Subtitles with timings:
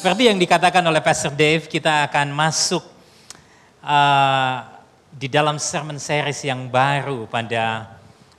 [0.00, 2.80] Seperti yang dikatakan oleh Pastor Dave, kita akan masuk
[3.84, 4.64] uh,
[5.12, 7.84] di dalam sermon series yang baru pada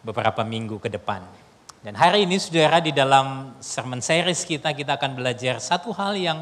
[0.02, 1.21] beberapa minggu ke depan.
[1.85, 6.41] Dan hari ini saudara di dalam sermon series kita, kita akan belajar satu hal yang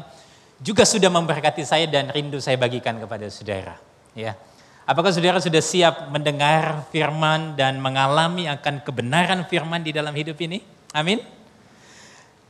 [0.56, 3.76] juga sudah memberkati saya dan rindu saya bagikan kepada saudara.
[4.16, 4.40] Ya,
[4.88, 10.64] Apakah saudara sudah siap mendengar firman dan mengalami akan kebenaran firman di dalam hidup ini?
[10.96, 11.20] Amin.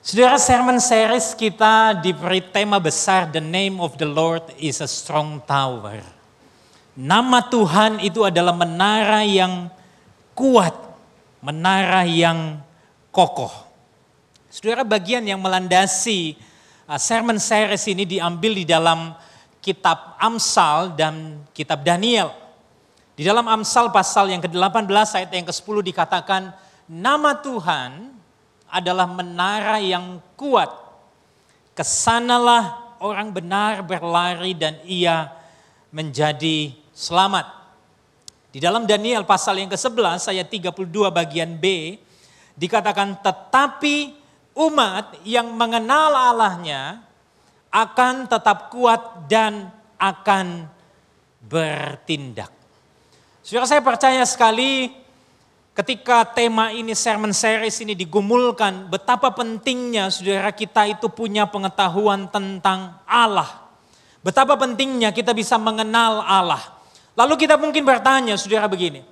[0.00, 5.44] Saudara, sermon series kita diberi tema besar, The Name of the Lord is a Strong
[5.44, 6.00] Tower.
[6.96, 9.68] Nama Tuhan itu adalah menara yang
[10.32, 10.72] kuat,
[11.44, 12.64] menara yang
[13.12, 13.52] kokoh.
[14.48, 16.32] Saudara, bagian yang melandasi
[16.88, 19.12] uh, sermon series ini diambil di dalam
[19.60, 22.32] kitab Amsal dan kitab Daniel.
[23.12, 26.56] Di dalam Amsal pasal yang ke-18 ayat yang ke-10 dikatakan,
[26.88, 28.09] nama Tuhan
[28.70, 30.70] adalah menara yang kuat.
[31.74, 35.30] Ke sanalah orang benar berlari dan ia
[35.90, 37.46] menjadi selamat.
[38.50, 40.74] Di dalam Daniel pasal yang ke-11 ayat 32
[41.10, 41.96] bagian B
[42.58, 44.14] dikatakan tetapi
[44.58, 46.98] umat yang mengenal Allahnya
[47.70, 50.66] akan tetap kuat dan akan
[51.46, 52.50] bertindak.
[53.40, 54.90] Saudara saya percaya sekali
[55.70, 62.98] Ketika tema ini, sermon series ini digumulkan, betapa pentingnya saudara kita itu punya pengetahuan tentang
[63.06, 63.70] Allah.
[64.20, 66.60] Betapa pentingnya kita bisa mengenal Allah.
[67.14, 69.06] Lalu kita mungkin bertanya, saudara begini.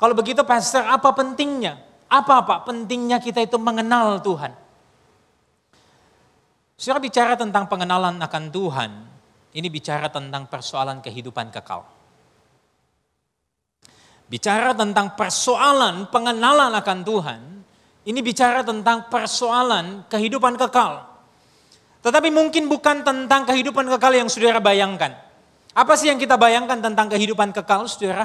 [0.00, 1.78] Kalau begitu pastor, apa pentingnya?
[2.10, 4.52] Apa apa pentingnya kita itu mengenal Tuhan?
[6.74, 8.90] Saudara bicara tentang pengenalan akan Tuhan,
[9.54, 12.01] ini bicara tentang persoalan kehidupan kekal.
[14.32, 17.40] Bicara tentang persoalan pengenalan akan Tuhan,
[18.08, 21.04] ini bicara tentang persoalan kehidupan kekal.
[22.00, 25.12] Tetapi mungkin bukan tentang kehidupan kekal yang saudara bayangkan.
[25.76, 28.24] Apa sih yang kita bayangkan tentang kehidupan kekal, saudara?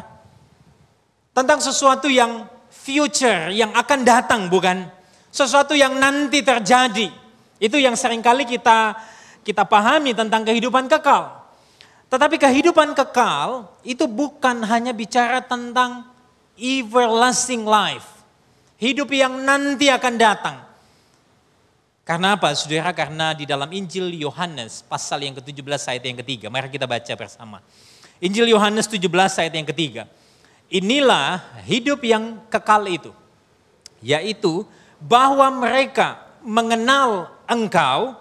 [1.36, 4.88] Tentang sesuatu yang future, yang akan datang, bukan?
[5.28, 7.12] Sesuatu yang nanti terjadi.
[7.60, 8.96] Itu yang sering kali kita
[9.44, 11.47] kita pahami tentang kehidupan kekal.
[12.08, 16.08] Tetapi kehidupan kekal itu bukan hanya bicara tentang
[16.56, 18.08] everlasting life.
[18.80, 20.58] Hidup yang nanti akan datang.
[22.08, 22.96] Karena apa saudara?
[22.96, 26.48] Karena di dalam Injil Yohanes pasal yang ke-17 ayat yang ketiga.
[26.48, 27.60] Mari kita baca bersama.
[28.24, 29.04] Injil Yohanes 17
[29.44, 30.08] ayat yang ketiga.
[30.72, 33.12] Inilah hidup yang kekal itu.
[34.00, 34.64] Yaitu
[35.04, 38.16] bahwa mereka mengenal engkau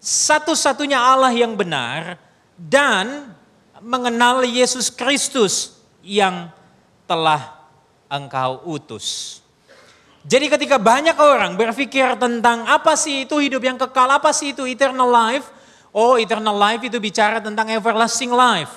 [0.00, 2.16] satu-satunya Allah yang benar
[2.56, 3.36] dan
[3.84, 6.48] mengenal Yesus Kristus yang
[7.04, 7.68] telah
[8.08, 9.38] engkau utus.
[10.26, 14.66] Jadi ketika banyak orang berpikir tentang apa sih itu hidup yang kekal, apa sih itu
[14.66, 15.46] eternal life?
[15.94, 18.74] Oh eternal life itu bicara tentang everlasting life.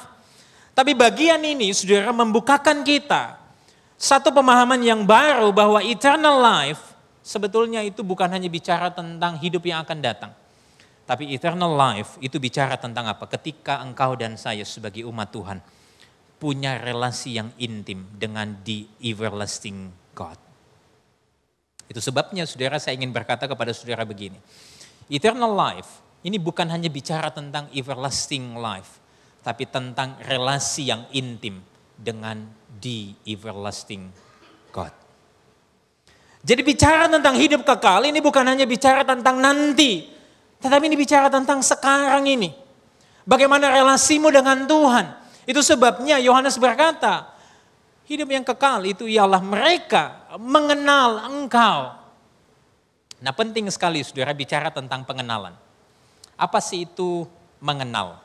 [0.78, 3.42] Tapi bagian ini saudara membukakan kita
[4.00, 6.80] satu pemahaman yang baru bahwa eternal life
[7.26, 10.32] sebetulnya itu bukan hanya bicara tentang hidup yang akan datang.
[11.10, 13.26] Tapi eternal life itu bicara tentang apa?
[13.26, 15.58] Ketika engkau dan saya sebagai umat Tuhan
[16.38, 20.38] punya relasi yang intim dengan the everlasting God.
[21.90, 24.38] Itu sebabnya saudara saya ingin berkata kepada saudara begini.
[25.10, 29.02] Eternal life ini bukan hanya bicara tentang everlasting life.
[29.42, 31.58] Tapi tentang relasi yang intim
[31.98, 32.46] dengan
[32.78, 34.14] the everlasting
[34.70, 34.94] God.
[36.46, 40.19] Jadi bicara tentang hidup kekal ini bukan hanya bicara tentang nanti
[40.60, 42.52] tetapi ini bicara tentang sekarang ini.
[43.24, 45.06] Bagaimana relasimu dengan Tuhan.
[45.48, 47.32] Itu sebabnya Yohanes berkata,
[48.06, 51.96] hidup yang kekal itu ialah mereka mengenal engkau.
[53.20, 55.56] Nah penting sekali saudara bicara tentang pengenalan.
[56.40, 57.28] Apa sih itu
[57.60, 58.20] mengenal?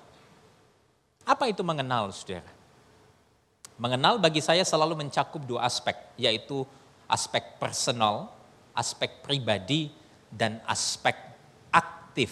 [1.27, 2.47] Apa itu mengenal saudara?
[3.75, 6.63] Mengenal bagi saya selalu mencakup dua aspek, yaitu
[7.11, 8.31] aspek personal,
[8.71, 9.91] aspek pribadi,
[10.31, 11.24] dan aspek
[12.15, 12.31] aktif.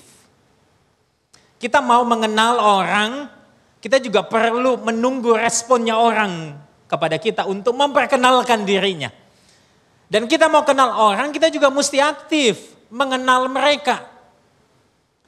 [1.59, 3.27] Kita mau mengenal orang,
[3.83, 6.55] kita juga perlu menunggu responnya orang
[6.87, 9.11] kepada kita untuk memperkenalkan dirinya.
[10.07, 14.07] Dan kita mau kenal orang, kita juga mesti aktif mengenal mereka.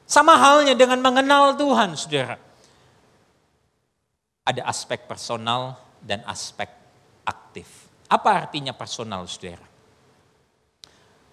[0.07, 2.39] Sama halnya dengan mengenal Tuhan, saudara.
[4.47, 6.71] Ada aspek personal dan aspek
[7.27, 7.67] aktif.
[8.07, 9.67] Apa artinya personal, saudara?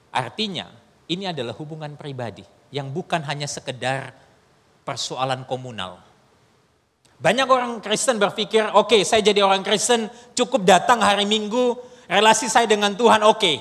[0.09, 0.73] Artinya,
[1.05, 4.15] ini adalah hubungan pribadi yang bukan hanya sekedar
[4.87, 5.99] persoalan komunal.
[7.21, 11.77] Banyak orang Kristen berpikir, oke okay, saya jadi orang Kristen cukup datang hari Minggu,
[12.09, 13.37] relasi saya dengan Tuhan oke.
[13.37, 13.57] Okay.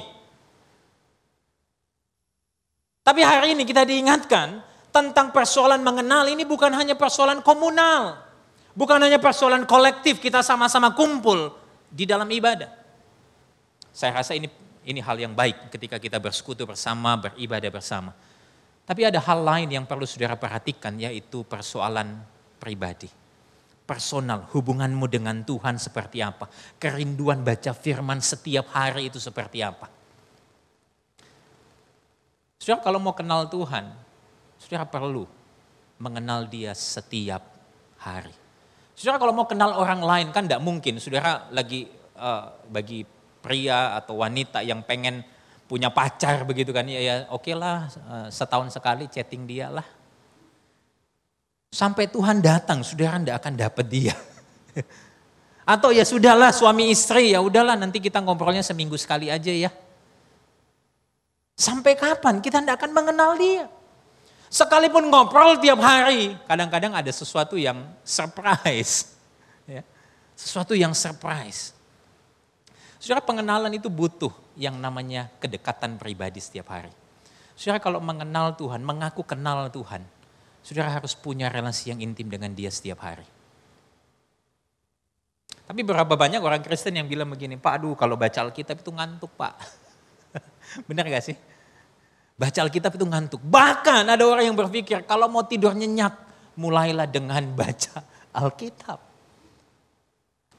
[3.04, 8.18] Tapi hari ini kita diingatkan, tentang persoalan mengenal ini bukan hanya persoalan komunal.
[8.74, 11.54] Bukan hanya persoalan kolektif kita sama-sama kumpul
[11.90, 12.70] di dalam ibadah.
[13.90, 14.46] Saya rasa ini
[14.86, 18.14] ini hal yang baik ketika kita bersekutu bersama, beribadah bersama.
[18.84, 22.20] Tapi ada hal lain yang perlu saudara perhatikan yaitu persoalan
[22.58, 23.08] pribadi.
[23.86, 26.46] Personal, hubunganmu dengan Tuhan seperti apa.
[26.78, 29.90] Kerinduan baca firman setiap hari itu seperti apa.
[32.60, 33.90] Saudara kalau mau kenal Tuhan,
[34.60, 35.24] saudara perlu
[35.98, 37.42] mengenal dia setiap
[37.98, 38.32] hari.
[38.94, 41.00] Saudara kalau mau kenal orang lain kan tidak mungkin.
[41.00, 41.88] Saudara lagi
[42.20, 43.02] uh, bagi
[43.40, 45.24] pria atau wanita yang pengen
[45.70, 49.86] punya pacar begitu kan ya, ya oke okay lah uh, setahun sekali chatting dia lah
[51.70, 54.14] Sampai Tuhan datang, saudara tidak akan dapat dia.
[55.72, 59.70] Atau ya sudahlah suami istri, ya udahlah nanti kita ngobrolnya seminggu sekali aja ya.
[61.54, 63.70] Sampai kapan kita tidak akan mengenal dia?
[64.50, 69.14] Sekalipun ngobrol tiap hari, kadang-kadang ada sesuatu yang surprise.
[69.62, 69.86] Ya.
[70.34, 71.70] Sesuatu yang surprise.
[72.98, 76.92] Saudara pengenalan itu butuh yang namanya kedekatan pribadi setiap hari.
[77.56, 80.04] Saudara kalau mengenal Tuhan, mengaku kenal Tuhan,
[80.60, 83.24] Saudara harus punya relasi yang intim dengan dia setiap hari.
[85.64, 89.32] Tapi berapa banyak orang Kristen yang bilang begini, Pak aduh kalau baca Alkitab itu ngantuk
[89.38, 89.54] Pak.
[90.88, 91.36] Benar gak sih?
[92.36, 93.40] Baca Alkitab itu ngantuk.
[93.40, 96.12] Bahkan ada orang yang berpikir kalau mau tidur nyenyak,
[96.60, 98.04] mulailah dengan baca
[98.36, 99.09] Alkitab.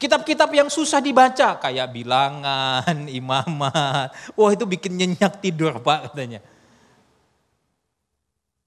[0.02, 4.10] Kitab-kitab yang susah dibaca, kayak bilangan, imamat.
[4.34, 6.42] Wah itu bikin nyenyak tidur Pak katanya.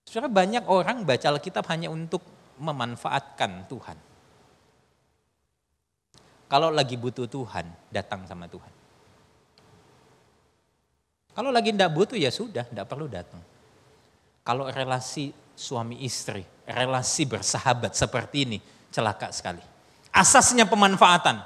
[0.08, 2.24] Saudara banyak orang baca Alkitab hanya untuk
[2.56, 4.00] memanfaatkan Tuhan.
[6.48, 8.72] Kalau lagi butuh Tuhan, datang sama Tuhan.
[11.36, 13.44] Kalau lagi tidak butuh ya sudah, tidak perlu datang.
[14.40, 19.75] Kalau relasi suami istri, relasi bersahabat seperti ini, celaka sekali.
[20.15, 21.44] Asasnya pemanfaatan.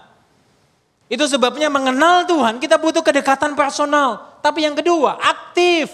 [1.09, 4.37] Itu sebabnya mengenal Tuhan, kita butuh kedekatan personal.
[4.45, 5.89] Tapi yang kedua, aktif.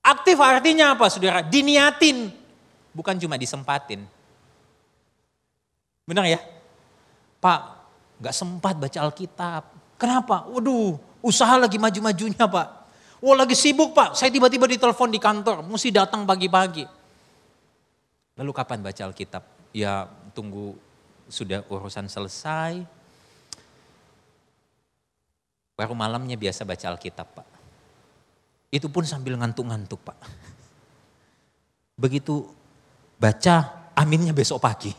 [0.00, 1.44] Aktif artinya apa saudara?
[1.44, 2.32] Diniatin,
[2.96, 4.00] bukan cuma disempatin.
[6.08, 6.40] Benar ya?
[7.36, 7.60] Pak,
[8.24, 9.62] gak sempat baca Alkitab.
[10.00, 10.48] Kenapa?
[10.48, 12.68] Waduh, usaha lagi maju-majunya pak.
[13.22, 16.82] Wah lagi sibuk pak, saya tiba-tiba ditelepon di kantor, mesti datang pagi-pagi.
[18.34, 19.46] Lalu kapan baca Alkitab?
[19.70, 20.74] Ya tunggu
[21.28, 22.82] sudah urusan selesai.
[25.76, 27.52] Baru malamnya biasa baca Alkitab pak.
[28.72, 30.16] Itu pun sambil ngantuk-ngantuk Pak.
[31.92, 32.48] Begitu
[33.20, 34.88] baca, aminnya besok pagi.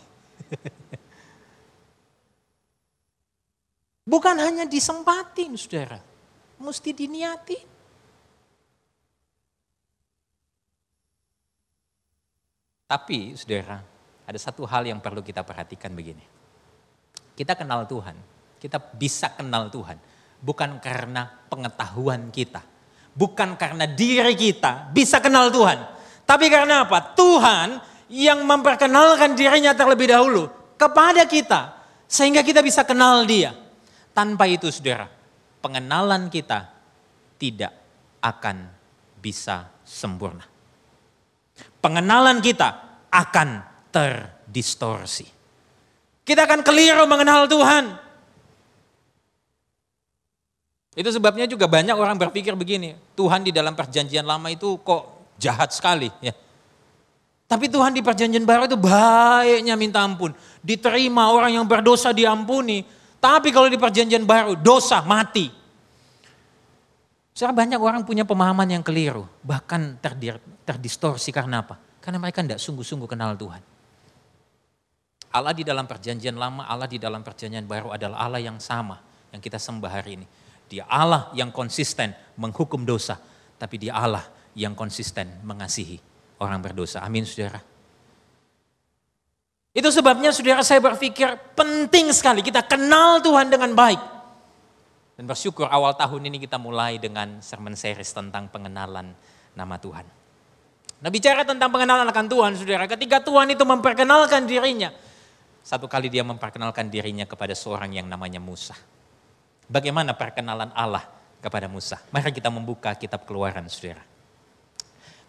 [4.14, 5.98] Bukan hanya disempatin saudara,
[6.62, 7.58] mesti diniati.
[12.86, 13.82] Tapi saudara,
[14.24, 16.24] ada satu hal yang perlu kita perhatikan begini.
[17.34, 18.16] Kita kenal Tuhan,
[18.62, 19.98] kita bisa kenal Tuhan
[20.44, 22.62] bukan karena pengetahuan kita,
[23.14, 25.78] Bukan karena diri kita bisa kenal Tuhan.
[26.26, 27.14] Tapi karena apa?
[27.14, 27.78] Tuhan
[28.10, 30.50] yang memperkenalkan dirinya terlebih dahulu
[30.82, 31.78] kepada kita.
[32.10, 33.54] Sehingga kita bisa kenal dia.
[34.18, 35.10] Tanpa itu saudara,
[35.62, 36.74] pengenalan kita
[37.38, 37.74] tidak
[38.22, 38.70] akan
[39.22, 40.46] bisa sempurna.
[41.82, 42.70] Pengenalan kita
[43.14, 45.30] akan terdistorsi.
[46.26, 48.02] Kita akan keliru mengenal Tuhan.
[50.94, 55.74] Itu sebabnya juga banyak orang berpikir begini, Tuhan di dalam perjanjian lama itu kok jahat
[55.74, 56.34] sekali ya.
[57.50, 60.34] Tapi Tuhan di perjanjian baru itu baiknya minta ampun.
[60.62, 62.82] Diterima orang yang berdosa diampuni.
[63.22, 65.50] Tapi kalau di perjanjian baru dosa mati.
[67.34, 69.26] Sekarang banyak orang punya pemahaman yang keliru.
[69.46, 70.02] Bahkan
[70.66, 71.78] terdistorsi karena apa?
[72.02, 73.73] Karena mereka tidak sungguh-sungguh kenal Tuhan.
[75.34, 79.02] Allah di dalam perjanjian lama, Allah di dalam perjanjian baru adalah Allah yang sama
[79.34, 80.26] yang kita sembah hari ini.
[80.70, 83.18] Dia Allah yang konsisten menghukum dosa,
[83.58, 84.22] tapi dia Allah
[84.54, 85.98] yang konsisten mengasihi
[86.38, 87.02] orang berdosa.
[87.02, 87.58] Amin saudara.
[89.74, 94.02] Itu sebabnya saudara saya berpikir penting sekali kita kenal Tuhan dengan baik.
[95.18, 99.14] Dan bersyukur awal tahun ini kita mulai dengan sermon series tentang pengenalan
[99.58, 100.06] nama Tuhan.
[101.02, 104.94] Nah bicara tentang pengenalan akan Tuhan saudara, ketika Tuhan itu memperkenalkan dirinya.
[105.64, 108.76] Satu kali dia memperkenalkan dirinya kepada seorang yang namanya Musa.
[109.72, 111.08] Bagaimana perkenalan Allah
[111.40, 112.04] kepada Musa?
[112.12, 114.04] Mari kita membuka kitab keluaran saudara.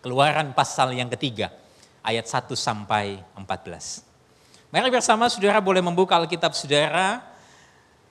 [0.03, 1.55] Keluaran pasal yang ketiga,
[2.03, 4.03] ayat 1 sampai 14.
[4.75, 7.23] Mari bersama saudara boleh membuka Alkitab saudara.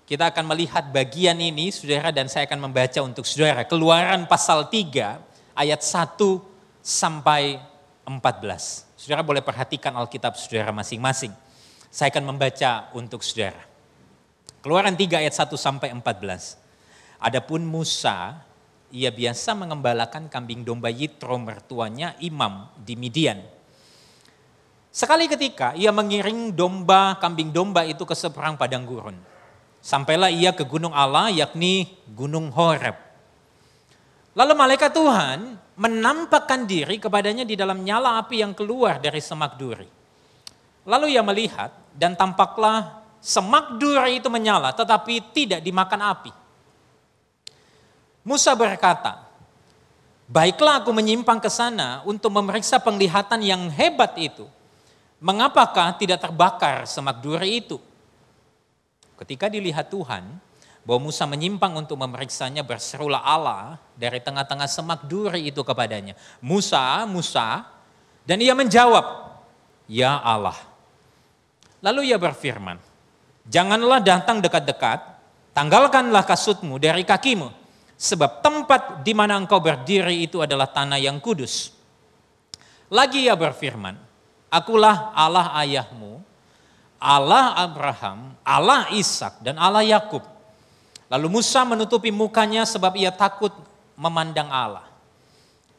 [0.07, 3.67] Kita akan melihat bagian ini saudara dan saya akan membaca untuk saudara.
[3.67, 5.19] Keluaran pasal 3
[5.59, 6.15] ayat 1
[6.79, 7.59] sampai
[8.07, 8.87] 14.
[8.95, 11.42] Saudara boleh perhatikan Alkitab saudara masing-masing.
[11.93, 13.69] Saya akan membaca untuk saudara.
[14.65, 16.57] Keluaran 3 ayat 1 sampai 14.
[17.21, 18.41] Adapun Musa,
[18.89, 23.45] ia biasa mengembalakan kambing domba Yitro mertuanya imam di Midian.
[24.89, 29.13] Sekali ketika ia mengiring domba, kambing domba itu ke seberang padang gurun.
[29.77, 32.97] Sampailah ia ke gunung Allah yakni gunung Horeb.
[34.33, 39.85] Lalu malaikat Tuhan menampakkan diri kepadanya di dalam nyala api yang keluar dari semak duri.
[40.89, 46.31] Lalu ia melihat dan tampaklah semak duri itu menyala tetapi tidak dimakan api.
[48.23, 49.23] Musa berkata,
[50.23, 54.47] Baiklah aku menyimpang ke sana untuk memeriksa penglihatan yang hebat itu.
[55.19, 57.77] Mengapakah tidak terbakar semak duri itu?
[59.19, 60.39] Ketika dilihat Tuhan,
[60.83, 66.15] bahwa Musa menyimpang untuk memeriksanya berserulah Allah dari tengah-tengah semak duri itu kepadanya.
[66.43, 67.63] Musa, Musa,
[68.27, 69.31] dan ia menjawab,
[69.87, 70.55] Ya Allah.
[71.83, 72.79] Lalu ia berfirman,
[73.43, 75.03] Janganlah datang dekat-dekat,
[75.51, 77.51] tanggalkanlah kasutmu dari kakimu,
[77.99, 81.75] sebab tempat di mana engkau berdiri itu adalah tanah yang kudus.
[82.87, 83.99] Lagi ia berfirman,
[84.47, 86.23] Akulah Allah ayahmu,
[87.03, 90.23] Allah Abraham, Allah Ishak dan Allah Yakub.
[91.11, 93.51] Lalu Musa menutupi mukanya sebab ia takut
[93.99, 94.87] memandang Allah.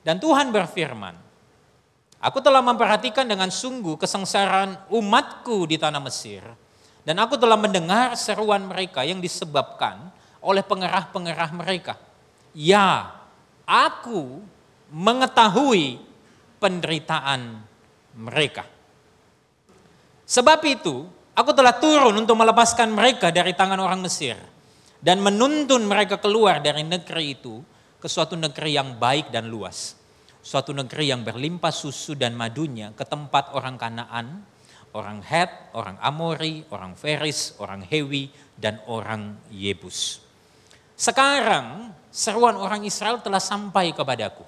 [0.04, 1.16] Dan Tuhan berfirman,
[2.24, 6.40] Aku telah memperhatikan dengan sungguh kesengsaraan umatku di tanah Mesir.
[7.04, 10.08] Dan aku telah mendengar seruan mereka yang disebabkan
[10.40, 12.00] oleh pengerah-pengerah mereka.
[12.56, 13.12] Ya,
[13.68, 14.40] aku
[14.88, 16.00] mengetahui
[16.56, 17.60] penderitaan
[18.16, 18.64] mereka.
[20.24, 21.04] Sebab itu,
[21.36, 24.40] aku telah turun untuk melepaskan mereka dari tangan orang Mesir
[25.04, 27.60] dan menuntun mereka keluar dari negeri itu
[28.00, 30.03] ke suatu negeri yang baik dan luas.
[30.44, 34.44] Suatu negeri yang berlimpah susu dan madunya ke tempat orang Kanaan,
[34.92, 38.28] orang Het, orang Amori, orang Feris, orang Hewi,
[38.60, 40.20] dan orang Yebus.
[40.92, 44.44] Sekarang seruan orang Israel telah sampai kepadaku.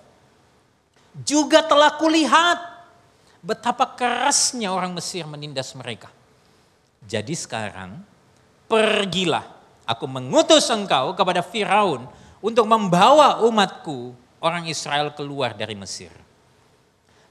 [1.25, 2.61] Juga telah kulihat
[3.41, 6.13] betapa kerasnya orang Mesir menindas mereka.
[7.09, 8.05] Jadi sekarang
[8.69, 12.11] pergilah Aku mengutus engkau kepada Firaun
[12.43, 16.13] untuk membawa umatku orang Israel keluar dari Mesir.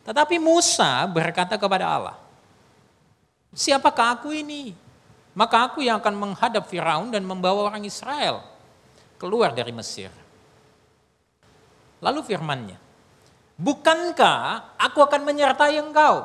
[0.06, 2.18] Tetapi Musa berkata kepada Allah,
[3.54, 4.78] siapakah aku ini?
[5.36, 8.40] Maka aku yang akan menghadap Firaun dan membawa orang Israel
[9.20, 10.08] keluar dari Mesir.
[12.00, 12.78] Lalu firmannya,
[13.60, 16.24] bukankah aku akan menyertai engkau?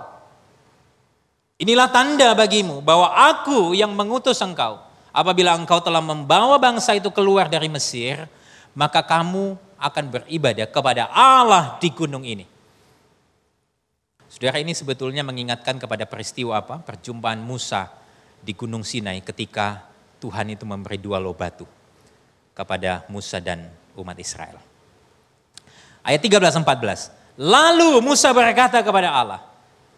[1.61, 7.51] Inilah tanda bagimu bahwa aku yang mengutus engkau Apabila engkau telah membawa bangsa itu keluar
[7.51, 8.31] dari Mesir,
[8.71, 12.45] maka kamu akan beribadah kepada Allah di gunung ini.
[14.31, 16.79] Saudara ini sebetulnya mengingatkan kepada peristiwa apa?
[16.85, 17.91] Perjumpaan Musa
[18.39, 19.91] di Gunung Sinai ketika
[20.23, 21.67] Tuhan itu memberi dua loh batu
[22.55, 23.67] kepada Musa dan
[23.99, 24.61] umat Israel.
[26.07, 27.41] Ayat 13-14.
[27.41, 29.41] Lalu Musa berkata kepada Allah,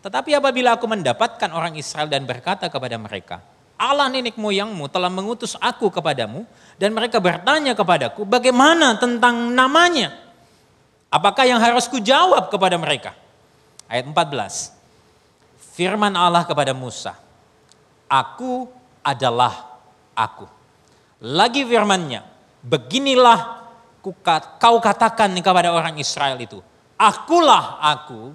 [0.01, 3.43] tetapi apabila aku mendapatkan orang Israel dan berkata kepada mereka,
[3.83, 6.47] Allah nenek moyangmu telah mengutus aku kepadamu
[6.79, 10.15] dan mereka bertanya kepadaku bagaimana tentang namanya.
[11.11, 13.11] Apakah yang harus kujawab kepada mereka?
[13.91, 14.71] Ayat 14.
[15.75, 17.19] Firman Allah kepada Musa,
[18.07, 18.71] Aku
[19.03, 19.83] adalah
[20.15, 20.47] aku.
[21.19, 22.23] Lagi firmannya,
[22.63, 23.67] beginilah
[24.63, 26.63] kau katakan kepada orang Israel itu,
[26.95, 28.31] Akulah aku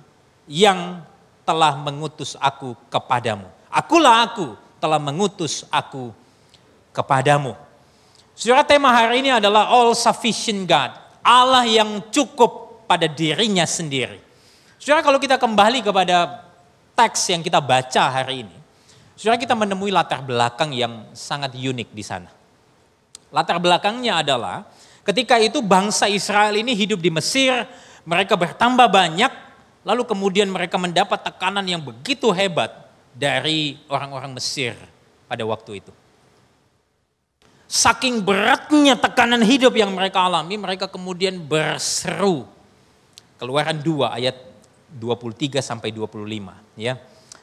[0.45, 1.01] yang
[1.47, 3.47] telah mengutus aku kepadamu.
[3.71, 6.13] Akulah aku telah mengutus aku
[6.93, 7.53] kepadamu.
[8.37, 10.93] Saudara tema hari ini adalah all sufficient God.
[11.25, 14.21] Allah yang cukup pada dirinya sendiri.
[14.77, 16.47] Saudara kalau kita kembali kepada
[16.93, 18.55] teks yang kita baca hari ini.
[19.17, 22.29] Saudara kita menemui latar belakang yang sangat unik di sana.
[23.33, 24.63] Latar belakangnya adalah
[25.03, 27.65] ketika itu bangsa Israel ini hidup di Mesir,
[28.07, 29.33] mereka bertambah banyak,
[29.83, 32.86] lalu kemudian mereka mendapat tekanan yang begitu hebat
[33.17, 34.77] dari orang-orang Mesir
[35.25, 35.91] pada waktu itu.
[37.67, 42.47] Saking beratnya tekanan hidup yang mereka alami, mereka kemudian berseru.
[43.35, 44.37] Keluaran 2 ayat
[44.93, 46.95] 23 sampai 25 ya.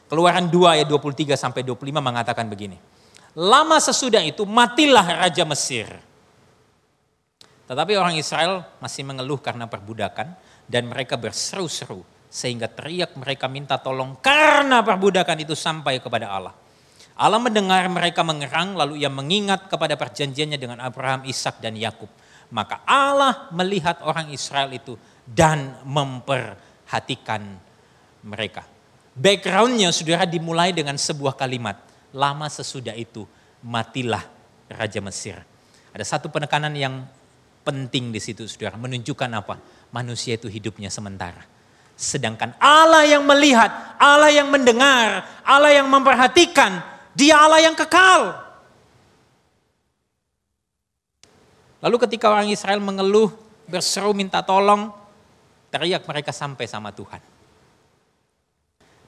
[0.09, 2.81] Keluaran 2 ayat 23 sampai 25 mengatakan begini.
[3.35, 5.90] Lama sesudah itu matilah raja Mesir.
[7.66, 10.33] Tetapi orang Israel masih mengeluh karena perbudakan
[10.71, 16.55] dan mereka berseru-seru sehingga teriak mereka minta tolong karena perbudakan itu sampai kepada Allah.
[17.14, 22.11] Allah mendengar mereka mengerang lalu ia mengingat kepada perjanjiannya dengan Abraham, Ishak dan Yakub.
[22.50, 27.55] Maka Allah melihat orang Israel itu dan memperhatikan
[28.26, 28.67] mereka.
[29.14, 31.79] Backgroundnya saudara dimulai dengan sebuah kalimat.
[32.11, 33.23] Lama sesudah itu
[33.62, 34.26] matilah
[34.67, 35.38] Raja Mesir.
[35.95, 37.07] Ada satu penekanan yang
[37.62, 38.75] penting di situ saudara.
[38.75, 39.55] Menunjukkan apa?
[39.95, 41.54] Manusia itu hidupnya sementara.
[41.95, 46.83] Sedangkan Allah yang melihat, Allah yang mendengar, Allah yang memperhatikan,
[47.15, 48.35] dia Allah yang kekal.
[51.79, 53.31] Lalu ketika orang Israel mengeluh,
[53.71, 54.91] berseru minta tolong,
[55.71, 57.35] teriak mereka sampai sama Tuhan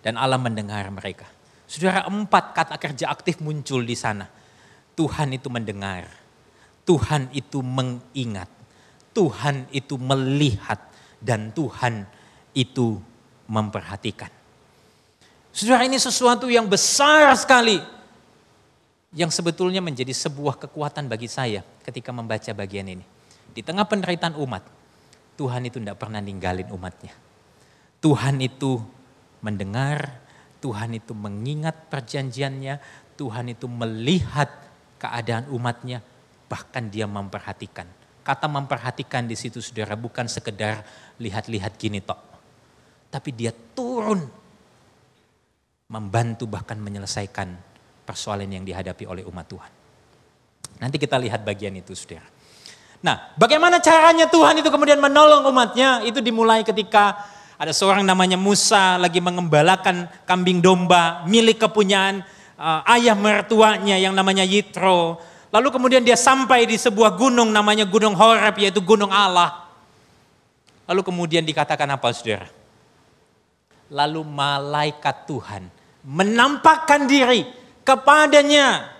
[0.06, 1.26] dan Allah mendengar mereka.
[1.66, 4.30] Saudara, empat kata kerja aktif muncul di sana.
[4.94, 6.06] Tuhan itu mendengar,
[6.86, 8.46] Tuhan itu mengingat,
[9.10, 10.78] Tuhan itu melihat,
[11.18, 12.06] dan Tuhan
[12.56, 12.96] itu
[13.46, 14.32] memperhatikan.
[15.52, 17.80] Saudara, ini sesuatu yang besar sekali
[19.16, 23.04] yang sebetulnya menjadi sebuah kekuatan bagi saya ketika membaca bagian ini.
[23.52, 24.64] Di tengah penderitaan umat,
[25.40, 27.12] Tuhan itu tidak pernah ninggalin umatnya.
[28.04, 28.76] Tuhan itu
[29.40, 30.20] mendengar,
[30.60, 32.76] Tuhan itu mengingat perjanjiannya,
[33.16, 34.52] Tuhan itu melihat
[35.00, 36.04] keadaan umatnya,
[36.52, 37.88] bahkan dia memperhatikan.
[38.26, 40.82] Kata memperhatikan di situ saudara bukan sekedar
[41.22, 42.25] lihat-lihat gini tok.
[43.10, 44.22] Tapi dia turun
[45.86, 47.54] membantu bahkan menyelesaikan
[48.02, 49.72] persoalan yang dihadapi oleh umat Tuhan.
[50.82, 52.26] Nanti kita lihat bagian itu saudara.
[53.00, 57.22] Nah bagaimana caranya Tuhan itu kemudian menolong umatnya itu dimulai ketika
[57.56, 62.20] ada seorang namanya Musa lagi mengembalakan kambing domba milik kepunyaan
[62.58, 65.20] uh, ayah mertuanya yang namanya Yitro.
[65.54, 69.70] Lalu kemudian dia sampai di sebuah gunung namanya Gunung Horeb yaitu Gunung Allah.
[70.84, 72.50] Lalu kemudian dikatakan apa saudara?
[73.90, 75.70] Lalu malaikat Tuhan
[76.06, 77.42] menampakkan diri
[77.82, 78.94] kepadanya.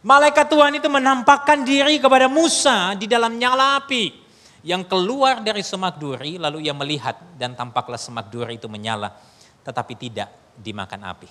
[0.00, 4.24] Malaikat Tuhan itu menampakkan diri kepada Musa di dalam nyala api
[4.62, 9.14] yang keluar dari semak duri lalu ia melihat dan tampaklah semak duri itu menyala
[9.66, 11.28] tetapi tidak dimakan api.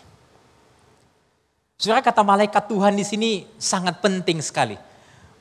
[1.79, 4.75] Saudara kata malaikat Tuhan di sini sangat penting sekali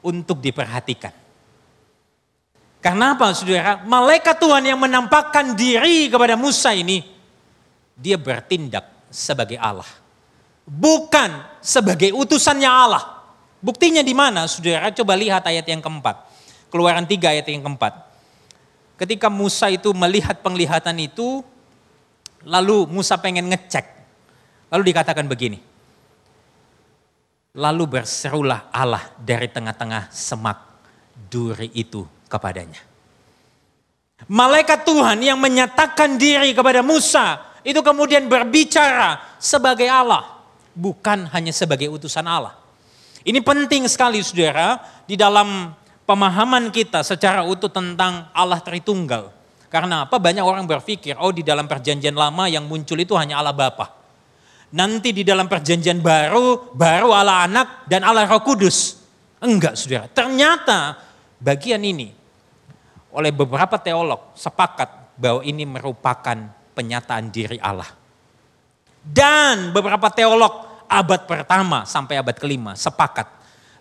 [0.03, 1.24] untuk diperhatikan.
[2.85, 3.81] Karena apa saudara?
[3.81, 7.01] Malaikat Tuhan yang menampakkan diri kepada Musa ini,
[7.97, 9.89] dia bertindak sebagai Allah.
[10.69, 11.33] Bukan
[11.65, 13.25] sebagai utusannya Allah.
[13.65, 14.93] Buktinya di mana saudara?
[14.93, 16.29] Coba lihat ayat yang keempat.
[16.69, 18.05] Keluaran 3 ayat yang keempat.
[19.01, 21.41] Ketika Musa itu melihat penglihatan itu,
[22.45, 23.89] lalu Musa pengen ngecek.
[24.69, 25.57] Lalu dikatakan begini.
[27.57, 30.61] Lalu berserulah Allah dari tengah-tengah semak
[31.33, 32.83] duri itu kepadanya.
[34.27, 40.43] Malaikat Tuhan yang menyatakan diri kepada Musa itu kemudian berbicara sebagai Allah,
[40.75, 42.59] bukan hanya sebagai utusan Allah.
[43.25, 45.73] Ini penting sekali saudara di dalam
[46.05, 49.33] pemahaman kita secara utuh tentang Allah Tritunggal.
[49.73, 50.21] Karena apa?
[50.21, 53.91] Banyak orang berpikir, oh di dalam perjanjian lama yang muncul itu hanya Allah Bapa.
[54.75, 59.03] Nanti di dalam perjanjian baru, baru Allah Anak dan Allah Roh Kudus.
[59.43, 60.97] Enggak saudara, ternyata
[61.43, 62.24] bagian ini
[63.15, 66.35] oleh beberapa teolog sepakat bahwa ini merupakan
[66.75, 67.87] penyataan diri Allah.
[69.01, 73.31] Dan beberapa teolog abad pertama sampai abad kelima sepakat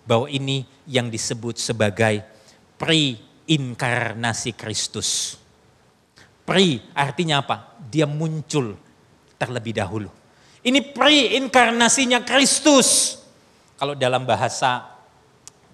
[0.06, 2.22] bahwa ini yang disebut sebagai
[2.78, 5.40] pre-inkarnasi Kristus.
[6.44, 7.74] Pre artinya apa?
[7.88, 8.76] Dia muncul
[9.40, 10.12] terlebih dahulu.
[10.64, 13.18] Ini pre-inkarnasinya Kristus.
[13.74, 14.86] Kalau dalam bahasa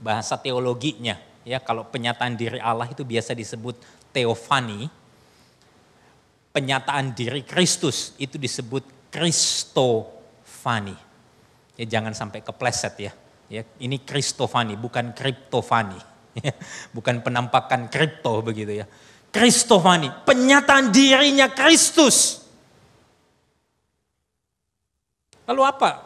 [0.01, 1.19] bahasa teologinya,
[1.51, 3.75] ya kalau penyataan diri Allah itu biasa disebut
[4.15, 4.87] teofani.
[6.55, 10.95] Penyataan diri Kristus itu disebut Kristofani.
[11.75, 13.13] Ya jangan sampai kepleset ya.
[13.51, 15.99] Ya, ini Kristofani, bukan kriptofani.
[16.95, 18.87] bukan penampakan kripto begitu ya.
[19.35, 22.47] Kristofani, penyataan dirinya Kristus.
[25.51, 25.99] Lalu apa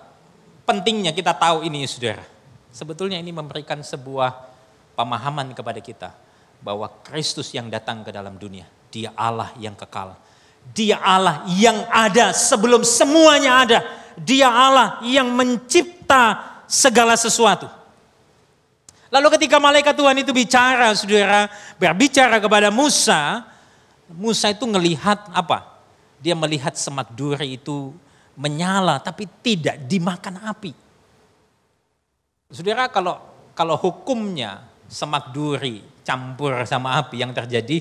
[0.65, 2.25] pentingnya kita tahu ini saudara?
[2.73, 4.54] Sebetulnya ini memberikan sebuah
[4.95, 6.11] pemahaman kepada kita
[6.65, 10.17] bahwa Kristus yang datang ke dalam dunia, dia Allah yang kekal.
[10.73, 13.79] Dia Allah yang ada sebelum semuanya ada.
[14.17, 17.69] Dia Allah yang mencipta segala sesuatu.
[19.13, 23.45] Lalu ketika malaikat Tuhan itu bicara, saudara, berbicara kepada Musa,
[24.11, 25.79] Musa itu melihat apa?
[26.19, 27.93] Dia melihat semak duri itu
[28.35, 30.73] menyala tapi tidak dimakan api.
[32.51, 33.23] Saudara kalau
[33.55, 37.81] kalau hukumnya semak duri campur sama api yang terjadi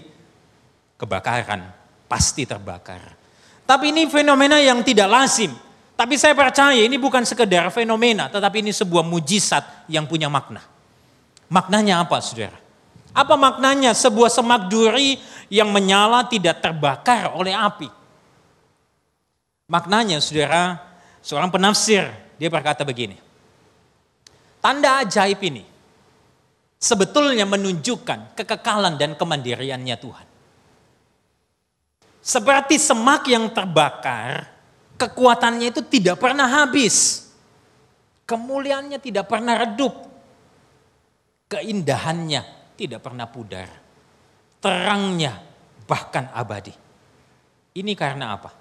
[0.95, 1.67] kebakaran,
[2.07, 3.19] pasti terbakar.
[3.67, 5.51] Tapi ini fenomena yang tidak lazim.
[5.93, 10.63] Tapi saya percaya ini bukan sekedar fenomena, tetapi ini sebuah mujizat yang punya makna.
[11.51, 12.57] Maknanya apa saudara?
[13.13, 15.21] Apa maknanya sebuah semak duri
[15.53, 17.85] yang menyala tidak terbakar oleh api?
[19.69, 20.81] Maknanya saudara,
[21.21, 22.09] seorang penafsir,
[22.41, 23.21] dia berkata begini.
[24.57, 25.72] Tanda ajaib ini
[26.83, 30.27] sebetulnya menunjukkan kekekalan dan kemandiriannya Tuhan.
[32.19, 34.51] Seperti semak yang terbakar,
[34.99, 37.27] kekuatannya itu tidak pernah habis.
[38.27, 39.95] Kemuliaannya tidak pernah redup.
[41.47, 43.67] Keindahannya tidak pernah pudar.
[44.59, 45.39] Terangnya
[45.87, 46.71] bahkan abadi.
[47.75, 48.51] Ini karena apa?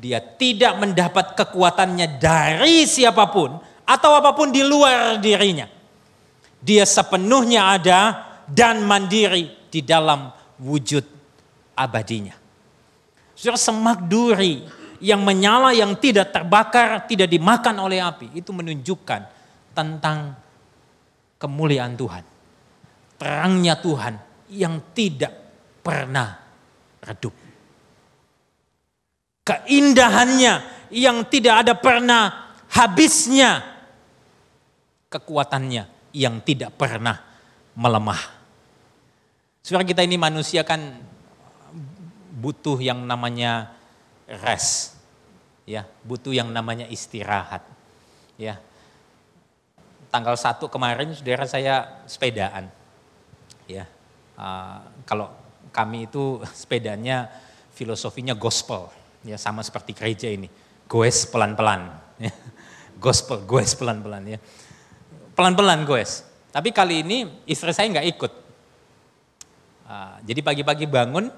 [0.00, 5.79] Dia tidak mendapat kekuatannya dari siapa pun atau apa pun di luar dirinya.
[6.60, 8.00] Dia sepenuhnya ada
[8.44, 10.28] dan mandiri di dalam
[10.60, 11.04] wujud
[11.72, 12.36] abadinya.
[13.32, 14.60] Saudara semak duri
[15.00, 18.36] yang menyala yang tidak terbakar, tidak dimakan oleh api.
[18.36, 19.20] Itu menunjukkan
[19.72, 20.36] tentang
[21.40, 22.24] kemuliaan Tuhan.
[23.16, 24.14] Terangnya Tuhan
[24.52, 25.32] yang tidak
[25.80, 26.36] pernah
[27.00, 27.32] redup.
[29.40, 30.54] Keindahannya
[30.92, 33.64] yang tidak ada pernah habisnya.
[35.10, 37.22] Kekuatannya yang tidak pernah
[37.74, 38.18] melemah.
[39.60, 40.98] Saudara kita ini manusia kan
[42.40, 43.74] butuh yang namanya
[44.42, 44.96] rest.
[45.68, 47.62] Ya, butuh yang namanya istirahat.
[48.34, 48.58] Ya.
[50.10, 52.66] Tanggal 1 kemarin saudara saya sepedaan.
[53.70, 53.86] Ya.
[54.34, 55.30] Uh, kalau
[55.70, 57.30] kami itu sepedanya
[57.70, 58.90] filosofinya gospel.
[59.22, 60.50] Ya, sama seperti gereja ini.
[60.90, 61.94] Goes pelan-pelan.
[62.18, 62.34] Ya.
[62.98, 64.38] Gospel, goes pelan-pelan ya.
[65.40, 66.20] Pelan-pelan goes.
[66.52, 68.32] Tapi kali ini istri saya nggak ikut.
[69.88, 71.32] Uh, jadi pagi-pagi bangun,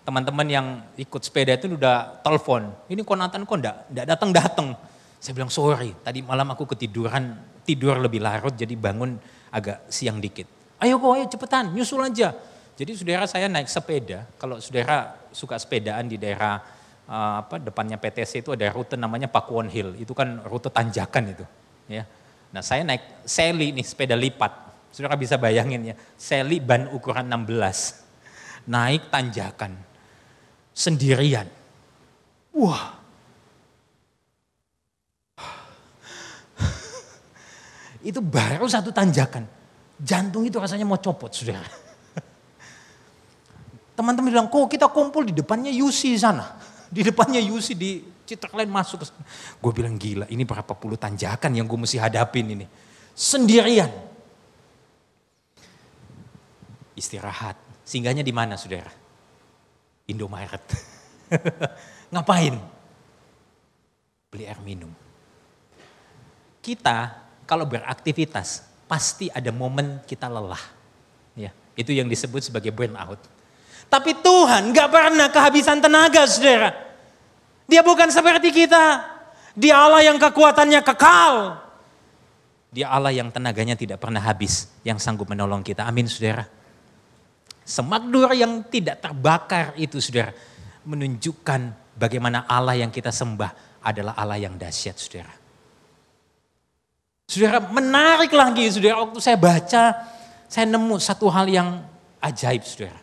[0.00, 4.72] teman-teman yang ikut sepeda itu udah telepon, ini konatan kok enggak, enggak datang-datang.
[5.20, 7.36] Saya bilang sorry, tadi malam aku ketiduran,
[7.68, 9.20] tidur lebih larut jadi bangun
[9.52, 10.48] agak siang dikit.
[10.80, 12.32] Ayo kok, ayo cepetan, nyusul aja.
[12.80, 16.64] Jadi saudara saya naik sepeda, kalau saudara suka sepedaan di daerah
[17.04, 21.44] uh, apa depannya PTC itu ada rute namanya Pakuwon Hill, itu kan rute tanjakan itu.
[21.92, 22.08] ya.
[22.48, 24.52] Nah saya naik seli nih sepeda lipat,
[24.88, 29.76] saudara bisa bayangin ya, seli ban ukuran 16, naik tanjakan
[30.72, 31.50] sendirian.
[32.54, 32.94] Wah.
[37.98, 39.42] Itu baru satu tanjakan.
[39.98, 41.66] Jantung itu rasanya mau copot, saudara.
[43.98, 46.54] Teman-teman bilang, kok kita kumpul di depannya Yusi sana.
[46.86, 49.08] Di depannya Yusi di Citra lain masuk.
[49.56, 52.68] Gue bilang gila, ini berapa puluh tanjakan yang gue mesti hadapin ini.
[53.16, 53.88] Sendirian.
[56.92, 57.56] Istirahat.
[57.88, 58.92] Singgahnya di mana saudara?
[60.04, 60.60] Indomaret.
[62.12, 62.60] Ngapain?
[64.28, 64.92] Beli air minum.
[66.60, 67.16] Kita
[67.48, 70.60] kalau beraktivitas pasti ada momen kita lelah.
[71.32, 73.24] Ya, itu yang disebut sebagai burnout.
[73.88, 76.87] Tapi Tuhan gak pernah kehabisan tenaga saudara.
[77.68, 79.04] Dia bukan seperti kita.
[79.52, 81.60] Dia Allah yang kekuatannya kekal.
[82.72, 84.72] Dia Allah yang tenaganya tidak pernah habis.
[84.88, 85.84] Yang sanggup menolong kita.
[85.84, 86.48] Amin saudara.
[87.68, 90.32] Semak dura yang tidak terbakar itu saudara.
[90.88, 95.34] Menunjukkan bagaimana Allah yang kita sembah adalah Allah yang dahsyat saudara.
[97.28, 99.92] Saudara menarik lagi saudara waktu saya baca
[100.48, 101.84] saya nemu satu hal yang
[102.24, 102.96] ajaib saudara.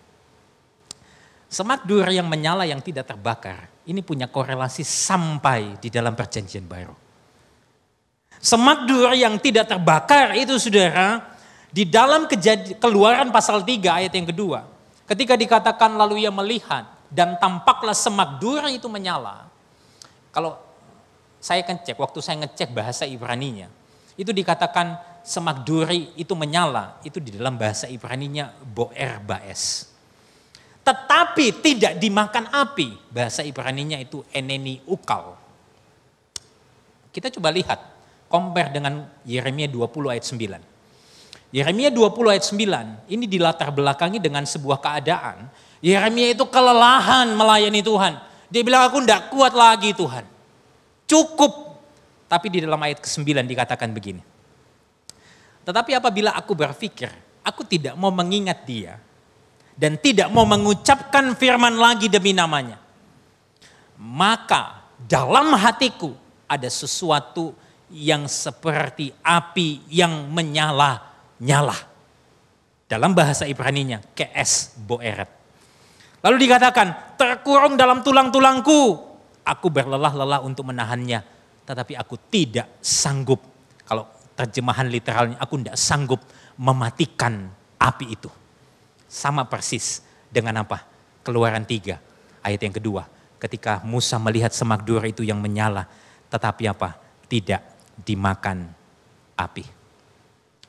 [1.46, 6.94] Semak dura yang menyala yang tidak terbakar ini punya korelasi sampai di dalam perjanjian baru.
[8.42, 11.34] Semak dura yang tidak terbakar itu saudara
[11.74, 12.30] di dalam
[12.78, 14.66] keluaran pasal 3 ayat yang kedua,
[15.10, 19.50] ketika dikatakan lalu ia melihat dan tampaklah semak duri itu menyala.
[20.30, 20.60] Kalau
[21.40, 23.72] saya ngecek, waktu saya ngecek bahasa Ibraninya,
[24.20, 29.95] itu dikatakan semak duri itu menyala, itu di dalam bahasa Ibraninya boer baes.
[30.86, 35.34] Tetapi tidak dimakan api, bahasa Ibraninya itu eneni ukal.
[37.10, 37.80] Kita coba lihat,
[38.30, 41.56] compare dengan Yeremia 20 ayat 9.
[41.56, 45.50] Yeremia 20 ayat 9, ini dilatar belakangi dengan sebuah keadaan.
[45.82, 48.22] Yeremia itu kelelahan melayani Tuhan.
[48.54, 50.22] Dia bilang aku tidak kuat lagi Tuhan.
[51.10, 51.82] Cukup.
[52.30, 54.22] Tapi di dalam ayat ke-9 dikatakan begini.
[55.66, 57.10] Tetapi apabila aku berpikir,
[57.42, 59.02] aku tidak mau mengingat dia.
[59.76, 62.80] Dan tidak mau mengucapkan firman lagi demi namanya.
[64.00, 66.16] Maka dalam hatiku
[66.48, 67.52] ada sesuatu
[67.92, 71.04] yang seperti api yang menyala
[71.44, 71.76] nyala.
[72.86, 75.30] Dalam bahasa Ibraninya, kes boeret.
[76.22, 78.82] Lalu dikatakan, terkurung dalam tulang-tulangku.
[79.46, 81.22] Aku berlelah-lelah untuk menahannya.
[81.66, 83.42] Tetapi aku tidak sanggup.
[83.86, 86.22] Kalau terjemahan literalnya, aku tidak sanggup
[86.62, 88.30] mematikan api itu.
[89.06, 90.84] Sama persis dengan apa?
[91.26, 92.02] Keluaran tiga,
[92.42, 93.04] ayat yang kedua.
[93.46, 95.86] ketika Musa melihat semak duri itu yang menyala,
[96.32, 96.98] tetapi apa?
[97.30, 97.62] Tidak
[98.02, 98.66] dimakan
[99.38, 99.66] api.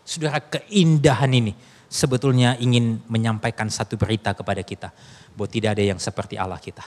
[0.06, 1.52] Saudara, keindahan ini
[1.90, 4.92] sebetulnya ingin menyampaikan satu berita kepada kita,
[5.34, 6.84] bahwa tidak ada yang seperti Allah kita.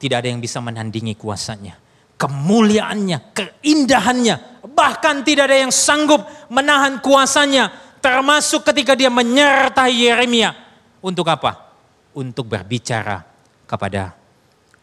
[0.00, 1.76] Tidak ada yang bisa menandingi kuasanya,
[2.16, 10.56] kemuliaannya, keindahannya, bahkan tidak ada yang sanggup menahan kuasanya, termasuk ketika dia menyertai Yeremia.
[11.00, 11.70] Untuk apa?
[12.12, 13.24] Untuk berbicara
[13.64, 14.12] kepada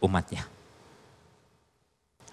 [0.01, 0.47] umatnya.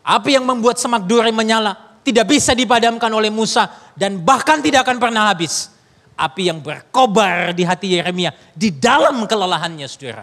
[0.05, 5.01] Api yang membuat semak duri menyala tidak bisa dipadamkan oleh Musa dan bahkan tidak akan
[5.01, 5.73] pernah habis.
[6.15, 10.23] Api yang berkobar di hati Yeremia di dalam kelelahannya saudara.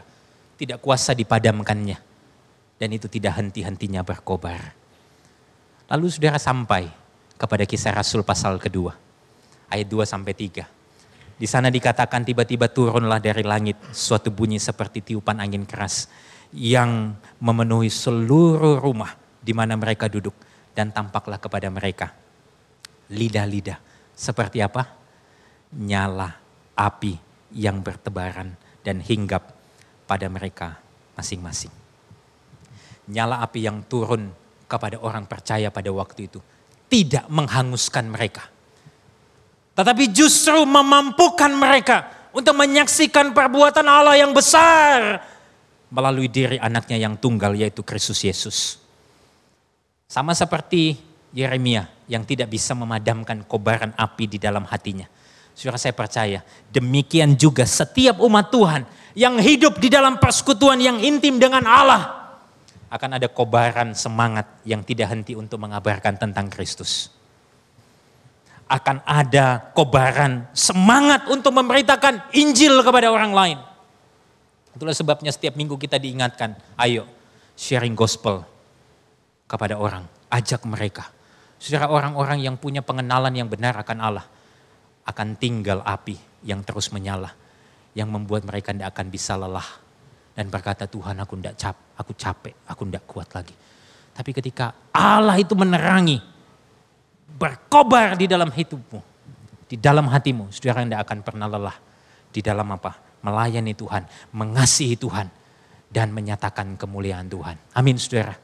[0.56, 1.98] Tidak kuasa dipadamkannya.
[2.78, 4.62] Dan itu tidak henti-hentinya berkobar.
[5.90, 6.88] Lalu saudara sampai
[7.36, 8.94] kepada kisah Rasul pasal kedua.
[9.72, 10.68] Ayat 2 sampai 3.
[11.40, 16.12] Di sana dikatakan tiba-tiba turunlah dari langit suatu bunyi seperti tiupan angin keras
[16.52, 20.36] yang memenuhi seluruh rumah di mana mereka duduk
[20.76, 22.12] dan tampaklah kepada mereka
[23.12, 23.80] lidah-lidah
[24.12, 24.88] seperti apa?
[25.72, 26.30] Nyala
[26.76, 27.16] api
[27.56, 29.56] yang bertebaran dan hinggap
[30.08, 30.80] pada mereka
[31.16, 31.72] masing-masing.
[33.12, 34.32] Nyala api yang turun
[34.68, 36.40] kepada orang percaya pada waktu itu
[36.92, 38.51] tidak menghanguskan mereka.
[39.72, 45.24] Tetapi justru memampukan mereka untuk menyaksikan perbuatan Allah yang besar
[45.92, 48.80] melalui diri anaknya yang tunggal yaitu Kristus Yesus.
[50.08, 51.00] Sama seperti
[51.32, 55.08] Yeremia yang tidak bisa memadamkan kobaran api di dalam hatinya.
[55.56, 56.40] Saudara saya percaya,
[56.72, 58.84] demikian juga setiap umat Tuhan
[59.16, 62.04] yang hidup di dalam persekutuan yang intim dengan Allah
[62.92, 67.21] akan ada kobaran semangat yang tidak henti untuk mengabarkan tentang Kristus.
[68.72, 73.58] Akan ada kobaran semangat untuk memberitakan Injil kepada orang lain.
[74.72, 77.04] Itulah sebabnya setiap minggu kita diingatkan, ayo
[77.60, 78.48] sharing gospel
[79.44, 80.08] kepada orang.
[80.32, 81.12] Ajak mereka.
[81.60, 84.26] Saudara orang-orang yang punya pengenalan yang benar akan Allah.
[85.04, 86.16] Akan tinggal api
[86.48, 87.36] yang terus menyala.
[87.92, 89.68] Yang membuat mereka tidak akan bisa lelah.
[90.32, 93.52] Dan berkata Tuhan aku tidak cap, aku capek, aku tidak kuat lagi.
[94.16, 96.31] Tapi ketika Allah itu menerangi,
[97.38, 99.00] berkobar di dalam hidupmu,
[99.68, 101.78] di dalam hatimu, saudara tidak akan pernah lelah.
[102.32, 102.96] Di dalam apa?
[103.22, 105.28] Melayani Tuhan, mengasihi Tuhan,
[105.92, 107.60] dan menyatakan kemuliaan Tuhan.
[107.76, 108.36] Amin saudara.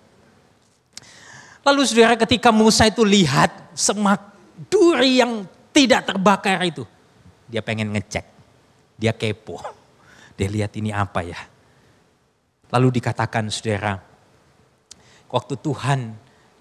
[1.64, 4.20] Lalu saudara ketika Musa itu lihat semak
[4.72, 5.44] duri yang
[5.76, 6.84] tidak terbakar itu.
[7.48, 8.26] Dia pengen ngecek.
[9.00, 9.60] Dia kepo.
[10.36, 11.40] Dia lihat ini apa ya.
[12.72, 14.00] Lalu dikatakan saudara.
[15.28, 16.00] Waktu Tuhan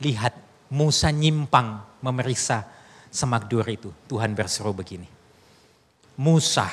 [0.02, 0.34] lihat
[0.74, 2.62] Musa nyimpang memeriksa
[3.10, 3.90] semak duri itu.
[4.06, 5.08] Tuhan berseru begini.
[6.16, 6.66] Musa,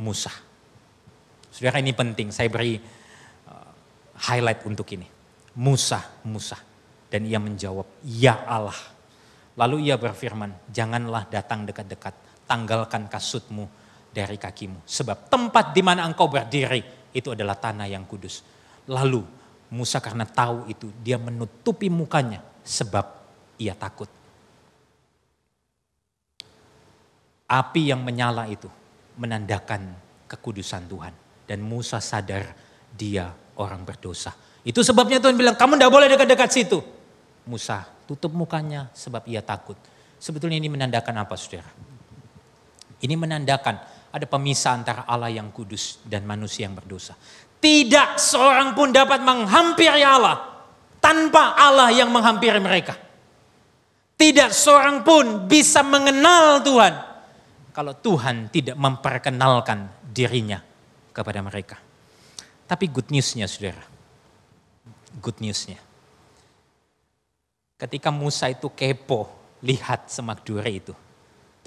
[0.00, 0.32] Musa.
[1.52, 2.80] Saudara ini penting, saya beri
[3.46, 3.70] uh,
[4.26, 5.06] highlight untuk ini.
[5.54, 6.58] Musa, Musa.
[7.06, 8.74] Dan ia menjawab, ya Allah.
[9.54, 13.70] Lalu ia berfirman, janganlah datang dekat-dekat, tanggalkan kasutmu
[14.10, 14.82] dari kakimu.
[14.82, 16.82] Sebab tempat di mana engkau berdiri
[17.14, 18.42] itu adalah tanah yang kudus.
[18.90, 19.22] Lalu
[19.70, 23.06] Musa karena tahu itu, dia menutupi mukanya sebab
[23.62, 24.10] ia takut.
[27.54, 28.66] Api yang menyala itu
[29.14, 29.94] menandakan
[30.26, 31.14] kekudusan Tuhan.
[31.46, 32.50] Dan Musa sadar
[32.90, 34.34] dia orang berdosa.
[34.64, 36.82] Itu sebabnya Tuhan bilang, kamu tidak boleh dekat-dekat situ.
[37.46, 39.76] Musa tutup mukanya sebab ia takut.
[40.18, 41.68] Sebetulnya ini menandakan apa saudara?
[43.04, 43.76] Ini menandakan
[44.08, 47.12] ada pemisah antara Allah yang kudus dan manusia yang berdosa.
[47.60, 50.64] Tidak seorang pun dapat menghampiri Allah
[50.98, 52.96] tanpa Allah yang menghampiri mereka.
[54.16, 57.13] Tidak seorang pun bisa mengenal Tuhan
[57.74, 60.62] kalau Tuhan tidak memperkenalkan dirinya
[61.10, 61.76] kepada mereka.
[62.64, 63.82] Tapi good newsnya saudara,
[65.20, 65.76] good newsnya
[67.74, 69.26] Ketika Musa itu kepo,
[69.66, 70.94] lihat semak duri itu.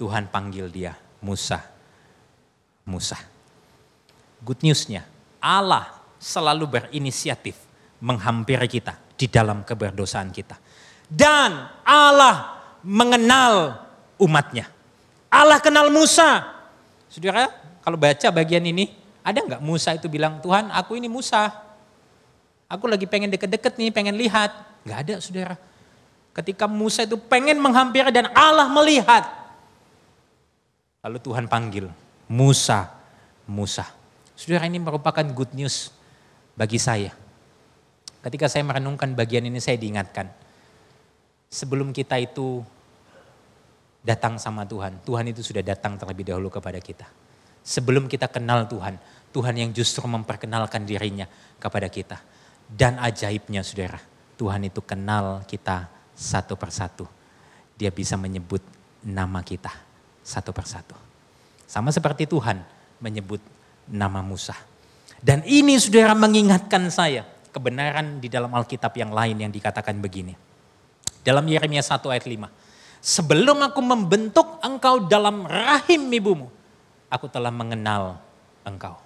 [0.00, 1.60] Tuhan panggil dia, Musa.
[2.88, 3.20] Musa.
[4.40, 5.04] Good newsnya,
[5.38, 5.84] Allah
[6.16, 7.54] selalu berinisiatif
[8.00, 10.56] menghampiri kita di dalam keberdosaan kita.
[11.04, 12.56] Dan Allah
[12.88, 13.84] mengenal
[14.16, 14.77] umatnya.
[15.28, 16.44] Allah kenal Musa.
[17.08, 17.52] Saudara,
[17.84, 18.92] kalau baca bagian ini,
[19.24, 21.52] ada nggak Musa itu bilang, Tuhan aku ini Musa.
[22.68, 24.52] Aku lagi pengen deket-deket nih, pengen lihat.
[24.84, 25.56] Nggak ada saudara.
[26.36, 29.24] Ketika Musa itu pengen menghampiri dan Allah melihat.
[31.00, 31.88] Lalu Tuhan panggil,
[32.28, 32.92] Musa,
[33.48, 33.88] Musa.
[34.36, 35.90] Saudara ini merupakan good news
[36.52, 37.10] bagi saya.
[38.20, 40.28] Ketika saya merenungkan bagian ini saya diingatkan.
[41.48, 42.60] Sebelum kita itu
[44.02, 47.06] datang sama Tuhan, Tuhan itu sudah datang terlebih dahulu kepada kita.
[47.62, 48.96] Sebelum kita kenal Tuhan,
[49.28, 51.28] Tuhan yang justru memperkenalkan dirinya
[51.60, 52.16] kepada kita.
[52.68, 54.00] Dan ajaibnya saudara,
[54.36, 57.04] Tuhan itu kenal kita satu persatu.
[57.76, 58.60] Dia bisa menyebut
[59.04, 59.70] nama kita
[60.24, 60.96] satu persatu.
[61.68, 62.64] Sama seperti Tuhan
[63.00, 63.40] menyebut
[63.88, 64.56] nama Musa.
[65.18, 70.36] Dan ini saudara mengingatkan saya kebenaran di dalam Alkitab yang lain yang dikatakan begini.
[71.24, 72.67] Dalam Yeremia 1 ayat 5.
[72.98, 76.50] Sebelum aku membentuk engkau dalam rahim ibumu,
[77.06, 78.18] aku telah mengenal
[78.66, 78.98] engkau.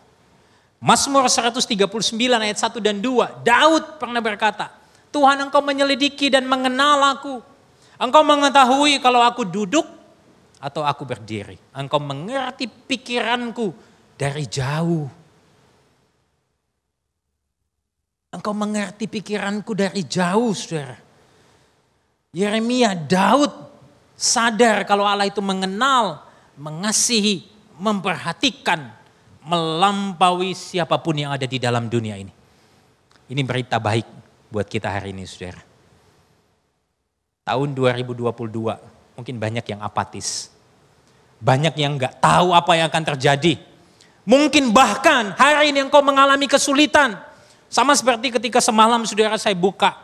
[0.83, 1.87] Mazmur 139
[2.35, 4.75] ayat 1 dan 2, Daud pernah berkata,
[5.15, 7.39] Tuhan engkau menyelidiki dan mengenal aku.
[8.01, 9.87] Engkau mengetahui kalau aku duduk
[10.59, 11.55] atau aku berdiri.
[11.77, 13.71] Engkau mengerti pikiranku
[14.19, 15.07] dari jauh.
[18.33, 20.97] Engkau mengerti pikiranku dari jauh, saudara.
[22.33, 23.72] Yeremia, Daud
[24.17, 26.25] sadar kalau Allah itu mengenal,
[26.57, 28.93] mengasihi, memperhatikan,
[29.43, 32.33] melampaui siapa pun yang ada di dalam dunia ini.
[33.33, 34.07] Ini berita baik
[34.53, 35.65] buat kita hari ini saudara.
[37.43, 40.53] Tahun 2022 mungkin banyak yang apatis.
[41.43, 43.59] Banyak yang nggak tahu apa yang akan terjadi.
[44.23, 47.19] Mungkin bahkan hari ini engkau mengalami kesulitan.
[47.67, 49.97] Sama seperti ketika semalam saudara saya buka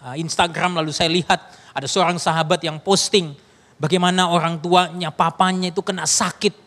[0.00, 1.40] uh, Instagram lalu saya lihat
[1.78, 3.38] ada seorang sahabat yang posting
[3.78, 6.66] bagaimana orang tuanya, papanya itu kena sakit.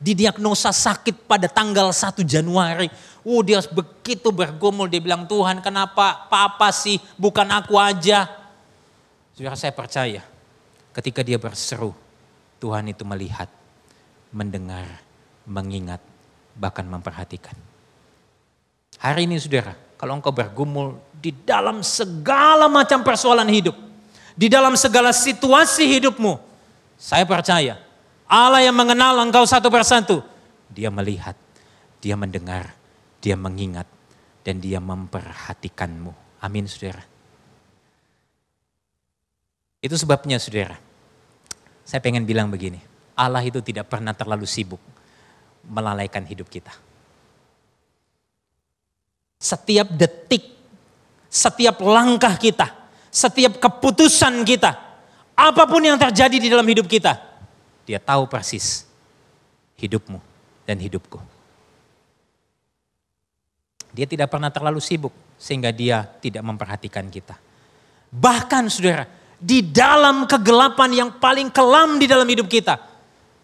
[0.00, 2.90] Didiagnosa sakit pada tanggal 1 Januari.
[3.22, 8.26] Oh dia begitu bergumul, dia bilang Tuhan kenapa papa sih bukan aku aja.
[9.38, 10.26] Saudara saya percaya
[10.90, 11.94] ketika dia berseru
[12.58, 13.46] Tuhan itu melihat,
[14.34, 14.88] mendengar,
[15.46, 16.02] mengingat,
[16.58, 17.54] bahkan memperhatikan.
[18.98, 23.89] Hari ini saudara, kalau engkau bergumul di dalam segala macam persoalan hidup,
[24.40, 26.40] di dalam segala situasi hidupmu.
[26.96, 27.76] Saya percaya
[28.24, 30.24] Allah yang mengenal engkau satu persatu.
[30.72, 31.36] Dia melihat,
[32.00, 32.72] dia mendengar,
[33.20, 33.84] dia mengingat,
[34.40, 36.40] dan dia memperhatikanmu.
[36.40, 37.04] Amin saudara.
[39.84, 40.80] Itu sebabnya saudara,
[41.84, 42.80] saya pengen bilang begini.
[43.20, 44.80] Allah itu tidak pernah terlalu sibuk
[45.68, 46.72] melalaikan hidup kita.
[49.36, 50.48] Setiap detik,
[51.28, 52.79] setiap langkah kita,
[53.10, 54.70] setiap keputusan kita,
[55.34, 57.18] apa pun yang terjadi di dalam hidup kita,
[57.84, 58.86] dia tahu persis
[59.76, 60.22] hidupmu
[60.62, 61.18] dan hidupku.
[63.90, 67.34] Dia tidak pernah terlalu sibuk sehingga dia tidak memperhatikan kita.
[68.14, 72.78] Bahkan saudara, di dalam kegelapan yang paling kelam di dalam hidup kita,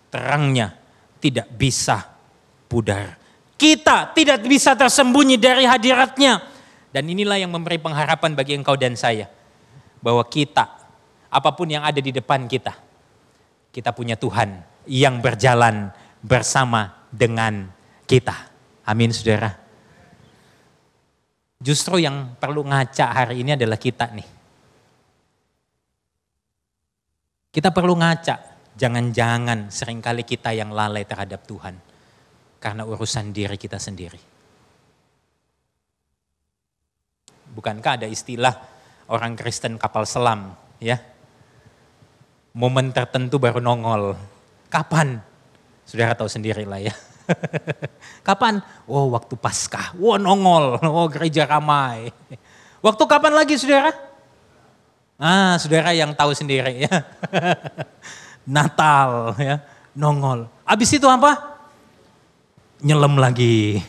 [0.07, 0.79] terangnya
[1.19, 2.07] tidak bisa
[2.71, 3.19] pudar.
[3.59, 6.55] Kita tidak bisa tersembunyi dari hadiratnya.
[6.95, 9.27] Dan inilah yang memberi pengharapan bagi engkau dan saya
[10.07, 10.87] bahwa kita,
[11.27, 12.71] apa pun yang ada di depan kita,
[13.75, 15.91] kita punya Tuhan yang berjalan
[16.23, 17.67] bersama dengan
[18.07, 18.55] kita.
[18.87, 19.51] Amin saudara.
[21.59, 24.29] Justru yang perlu ngaca hari ini adalah kita nih.
[27.51, 28.37] Kita perlu ngaca,
[28.79, 31.75] jangan-jangan sering kali kita yang lalai terhadap Tuhan.
[32.63, 34.21] Karena urusan diri kita sendiri.
[37.51, 38.76] Bukankah ada istilah
[39.07, 40.99] orang Kristen kapal selam, ya.
[42.57, 44.17] Momen tertentu baru nongol.
[44.73, 45.21] Kapan?
[45.85, 46.95] Saudara tahu sendiri lah ya.
[48.27, 48.65] kapan?
[48.89, 49.93] Oh waktu Paskah.
[50.01, 50.81] Wah oh, nongol.
[50.89, 52.11] Oh gereja ramai.
[52.81, 53.93] Waktu kapan lagi saudara?
[55.21, 57.05] Ah saudara yang tahu sendiri ya.
[58.57, 59.61] Natal ya.
[59.93, 60.49] Nongol.
[60.65, 61.61] Habis itu apa?
[62.81, 63.85] Nyelam lagi.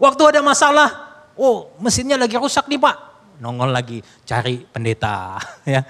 [0.00, 0.90] Waktu ada masalah.
[1.36, 5.80] Oh mesinnya lagi rusak nih pak nongol lagi cari pendeta ya.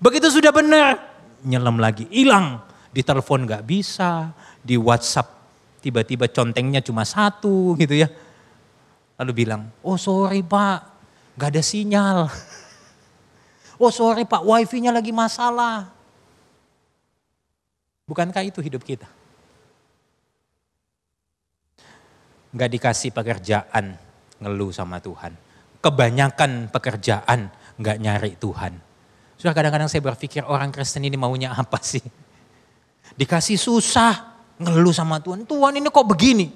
[0.00, 0.96] Begitu sudah benar
[1.44, 2.60] nyelam lagi, hilang.
[2.90, 5.30] Di telepon nggak bisa, di WhatsApp
[5.78, 8.10] tiba-tiba contengnya cuma satu gitu ya.
[9.20, 10.80] Lalu bilang, oh sorry pak,
[11.38, 12.20] nggak ada sinyal.
[13.80, 15.88] Oh sorry pak, wifi-nya lagi masalah.
[18.04, 19.08] Bukankah itu hidup kita?
[22.52, 23.96] Nggak dikasih pekerjaan,
[24.36, 25.32] ngeluh sama Tuhan
[25.80, 27.48] kebanyakan pekerjaan
[27.80, 28.72] nggak nyari Tuhan.
[29.40, 32.04] Sudah kadang-kadang saya berpikir orang Kristen ini maunya apa sih?
[33.16, 35.48] Dikasih susah, ngeluh sama Tuhan.
[35.48, 36.52] Tuhan ini kok begini?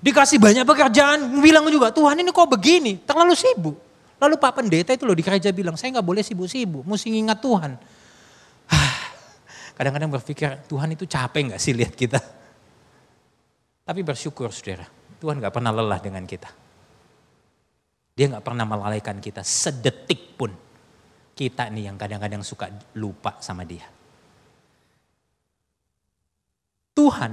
[0.00, 3.02] Dikasih banyak pekerjaan, bilang juga Tuhan ini kok begini?
[3.02, 3.76] Terlalu sibuk.
[4.20, 7.72] Lalu Pak Pendeta itu loh di gereja bilang, saya nggak boleh sibuk-sibuk, mesti ingat Tuhan.
[9.76, 12.20] Kadang-kadang berpikir Tuhan itu capek nggak sih lihat kita?
[13.80, 14.84] Tapi bersyukur saudara,
[15.18, 16.52] Tuhan nggak pernah lelah dengan kita.
[18.14, 20.52] Dia nggak pernah melalaikan kita sedetik pun.
[21.34, 22.68] Kita nih yang kadang-kadang suka
[23.00, 23.88] lupa sama dia.
[26.92, 27.32] Tuhan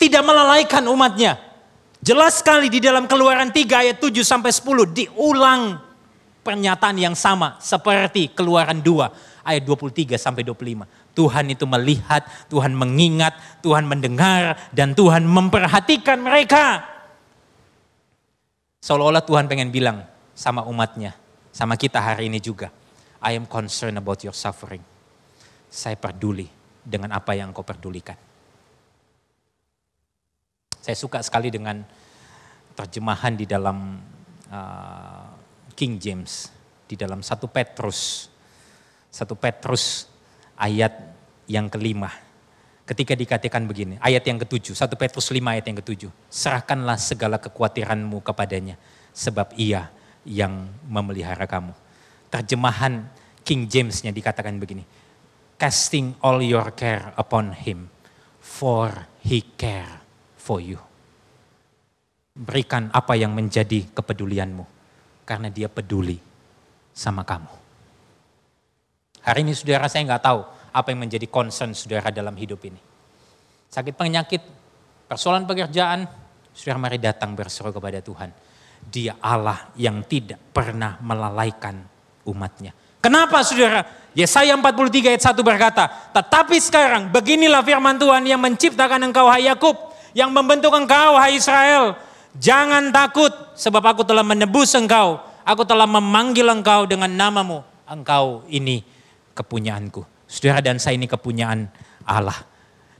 [0.00, 1.36] tidak melalaikan umatnya.
[1.98, 5.76] Jelas sekali di dalam keluaran 3 ayat 7 sampai 10 diulang
[6.46, 10.84] pernyataan yang sama seperti keluaran 2 ayat 23 sampai 25.
[11.16, 12.22] Tuhan itu melihat,
[12.52, 13.34] Tuhan mengingat,
[13.64, 16.84] Tuhan mendengar, dan Tuhan memperhatikan mereka.
[18.78, 20.06] Seolah-olah Tuhan pengen bilang
[20.38, 21.14] sama umatnya,
[21.50, 22.70] sama kita hari ini juga.
[23.18, 24.82] I am concerned about your suffering.
[25.66, 26.46] Saya peduli
[26.86, 28.14] dengan apa yang kau pedulikan.
[30.78, 31.82] Saya suka sekali dengan
[32.78, 33.98] terjemahan di dalam
[34.48, 35.28] uh,
[35.74, 36.48] King James,
[36.86, 38.30] di dalam satu Petrus,
[39.10, 40.06] satu Petrus
[40.54, 40.94] ayat
[41.50, 42.27] yang kelima.
[42.88, 46.08] Ketika dikatakan begini, ayat yang ketujuh, satu Petrus lima ayat yang ketujuh.
[46.32, 48.80] Serahkanlah segala kekhawatiranmu kepadanya,
[49.12, 49.92] sebab ia
[50.24, 51.76] yang memelihara kamu.
[52.32, 53.04] Terjemahan
[53.44, 54.88] King James-nya dikatakan begini,
[55.60, 57.92] casting all your care upon him,
[58.40, 58.88] for
[59.20, 60.00] he care
[60.40, 60.80] for you.
[62.32, 64.64] Berikan apa yang menjadi kepedulianmu,
[65.28, 66.16] karena dia peduli
[66.96, 67.52] sama kamu.
[69.28, 70.40] Hari ini saudara saya nggak tahu
[70.78, 72.78] apa yang menjadi concern saudara dalam hidup ini.
[73.66, 74.42] Sakit penyakit,
[75.10, 76.06] persoalan pekerjaan,
[76.54, 78.30] saudara mari datang berseru kepada Tuhan.
[78.78, 81.82] Dia Allah yang tidak pernah melalaikan
[82.30, 82.70] umatnya.
[83.02, 83.82] Kenapa saudara?
[84.14, 89.76] Yesaya 43 ayat 1 berkata, Tetapi sekarang beginilah firman Tuhan yang menciptakan engkau hai Yakub,
[90.14, 91.98] yang membentuk engkau hai Israel.
[92.38, 95.22] Jangan takut sebab aku telah menebus engkau.
[95.42, 97.64] Aku telah memanggil engkau dengan namamu.
[97.88, 98.84] Engkau ini
[99.32, 100.17] kepunyaanku.
[100.28, 101.72] Saudara dan saya ini kepunyaan
[102.04, 102.36] Allah.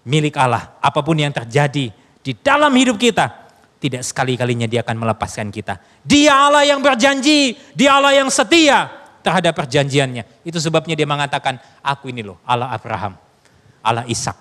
[0.08, 0.80] Milik Allah.
[0.80, 1.92] Apa pun yang terjadi
[2.24, 3.46] di dalam hidup kita.
[3.78, 5.78] Tidak sekali-kalinya dia akan melepaskan kita.
[6.02, 7.54] Dia Allah yang berjanji.
[7.76, 8.90] Dia Allah yang setia
[9.22, 10.42] terhadap perjanjiannya.
[10.42, 13.14] Itu sebabnya dia mengatakan, aku ini loh Allah Abraham.
[13.84, 14.34] Allah Ishak,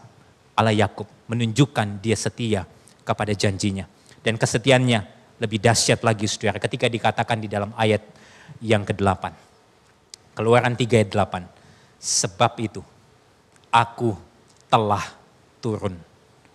[0.57, 2.65] Allah Yakub menunjukkan dia setia
[3.05, 3.85] kepada janjinya.
[4.23, 4.99] Dan kesetiaannya
[5.37, 8.01] lebih dahsyat lagi saudara ketika dikatakan di dalam ayat
[8.63, 9.23] yang ke-8.
[10.33, 11.56] Keluaran 3 ayat 8.
[11.97, 12.81] Sebab itu
[13.73, 14.13] aku
[14.69, 15.03] telah
[15.61, 15.97] turun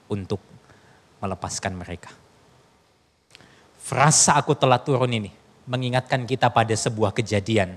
[0.08, 0.38] untuk
[1.18, 2.10] melepaskan mereka.
[3.82, 5.30] Frasa aku telah turun ini
[5.66, 7.74] mengingatkan kita pada sebuah kejadian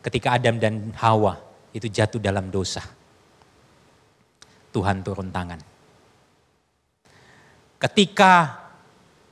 [0.00, 1.36] ketika Adam dan Hawa
[1.72, 2.80] itu jatuh dalam dosa.
[4.72, 5.60] Tuhan turun tangan.
[7.76, 8.62] Ketika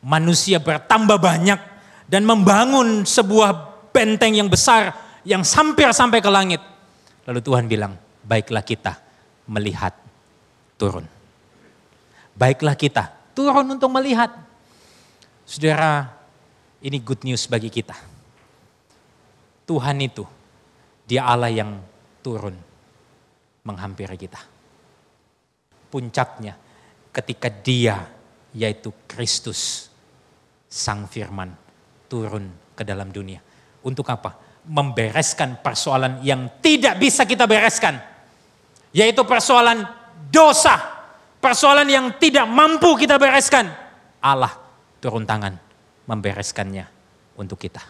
[0.05, 1.61] manusia bertambah banyak
[2.09, 3.51] dan membangun sebuah
[3.93, 4.93] benteng yang besar
[5.25, 6.61] yang hampir sampai ke langit.
[7.29, 8.97] Lalu Tuhan bilang, baiklah kita
[9.51, 9.93] melihat
[10.81, 11.05] turun.
[12.33, 14.33] Baiklah kita turun untuk melihat.
[15.45, 16.09] Saudara,
[16.81, 17.97] ini good news bagi kita.
[19.67, 20.25] Tuhan itu,
[21.05, 21.79] dia Allah yang
[22.25, 22.55] turun
[23.67, 24.41] menghampiri kita.
[25.91, 26.55] Puncaknya
[27.11, 27.99] ketika dia
[28.55, 29.91] yaitu Kristus
[30.71, 31.51] Sang Firman
[32.07, 33.43] turun ke dalam dunia.
[33.83, 34.50] Untuk apa?
[34.69, 37.97] Membereskan persoalan yang tidak bisa kita bereskan.
[38.93, 39.87] Yaitu persoalan
[40.29, 41.01] dosa.
[41.41, 43.73] Persoalan yang tidak mampu kita bereskan.
[44.21, 44.53] Allah
[45.01, 45.57] turun tangan
[46.05, 46.85] membereskannya
[47.41, 47.81] untuk kita.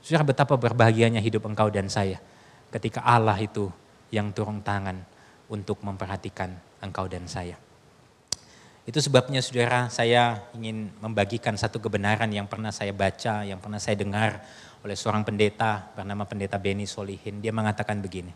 [0.00, 2.16] Sudah betapa berbahagianya hidup engkau dan saya
[2.72, 3.68] ketika Allah itu
[4.08, 4.96] yang turun tangan
[5.50, 7.58] untuk memperhatikan engkau dan saya.
[8.88, 13.94] Itu sebabnya saudara saya ingin membagikan satu kebenaran yang pernah saya baca, yang pernah saya
[14.00, 14.40] dengar
[14.80, 17.40] oleh seorang pendeta bernama pendeta Beni Solihin.
[17.44, 18.32] Dia mengatakan begini,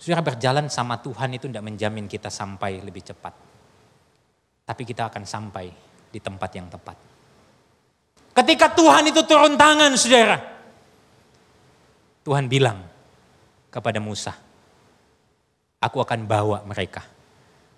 [0.00, 3.34] saudara berjalan sama Tuhan itu tidak menjamin kita sampai lebih cepat.
[4.64, 5.68] Tapi kita akan sampai
[6.08, 6.96] di tempat yang tepat.
[8.34, 10.40] Ketika Tuhan itu turun tangan saudara,
[12.24, 12.80] Tuhan bilang
[13.68, 14.32] kepada Musa,
[15.78, 17.04] aku akan bawa mereka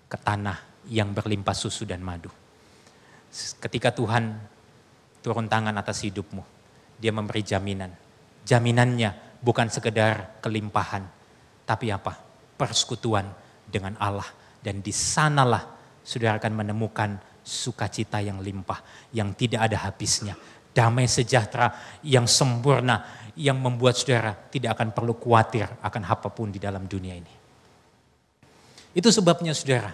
[0.07, 2.31] ke tanah yang berlimpah susu dan madu.
[3.59, 4.39] Ketika Tuhan
[5.19, 6.56] turun tangan atas hidupmu,
[6.97, 7.93] dia memberi jaminan.
[8.43, 11.05] Jaminannya bukan sekedar kelimpahan,
[11.63, 12.17] tapi apa?
[12.57, 13.29] Persekutuan
[13.69, 14.27] dengan Allah.
[14.57, 15.63] Dan di sanalah
[16.01, 20.35] saudara akan menemukan sukacita yang limpah, yang tidak ada habisnya.
[20.73, 26.57] Damai sejahtera yang sempurna, yang membuat saudara tidak akan perlu khawatir akan apa pun di
[26.57, 27.33] dalam dunia ini.
[28.97, 29.93] Itu sebabnya saudara,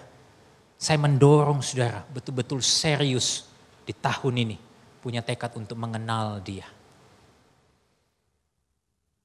[0.80, 3.44] saya mendorong saudara betul-betul serius
[3.84, 4.56] di tahun ini
[5.04, 6.64] punya tekad untuk mengenal dia.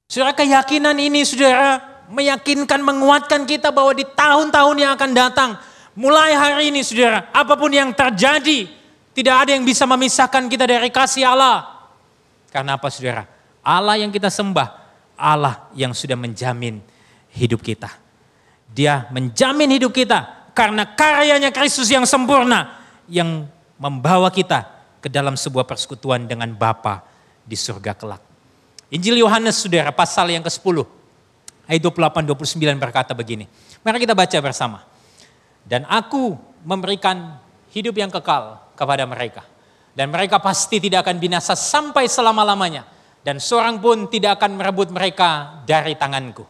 [0.10, 1.78] Saudara keyakinan ini saudara
[2.10, 5.53] meyakinkan menguatkan kita bahwa di tahun-tahun yang akan datang
[5.93, 8.66] mulai hari ini saudara apa pun yang terjadi
[9.14, 11.86] tidak ada yang bisa memisahkan kita dari kasih Allah.
[12.49, 13.30] Karena apa saudara?
[13.62, 14.82] Allah yang kita sembah
[15.14, 16.82] Allah yang sudah menjamin
[17.30, 17.93] hidup kita.
[18.66, 23.45] Dia menjamin hidup kita karena karyanya Kristus yang sempurna yang
[23.78, 24.66] membawa kita
[25.05, 27.05] ke dalam sebuah persekutuan dengan Bapa
[27.45, 28.28] di surga kelak.
[28.89, 30.81] Injil Yohanes saudara pasal yang ke-10
[31.69, 33.45] ayat 28 29 berkata begini.
[33.85, 34.81] Mari kita baca bersama.
[35.61, 36.33] Dan aku
[36.65, 37.37] memberikan
[37.69, 39.45] hidup yang kekal kepada mereka.
[39.93, 42.89] Dan mereka pasti tidak akan binasa sampai selama-lamanya.
[43.21, 46.47] Dan seorang pun tidak akan merebut mereka dari tanganku.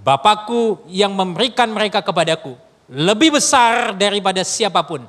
[0.00, 2.56] Bapakku yang memberikan mereka kepadaku
[2.88, 5.04] lebih besar daripada siapa pun.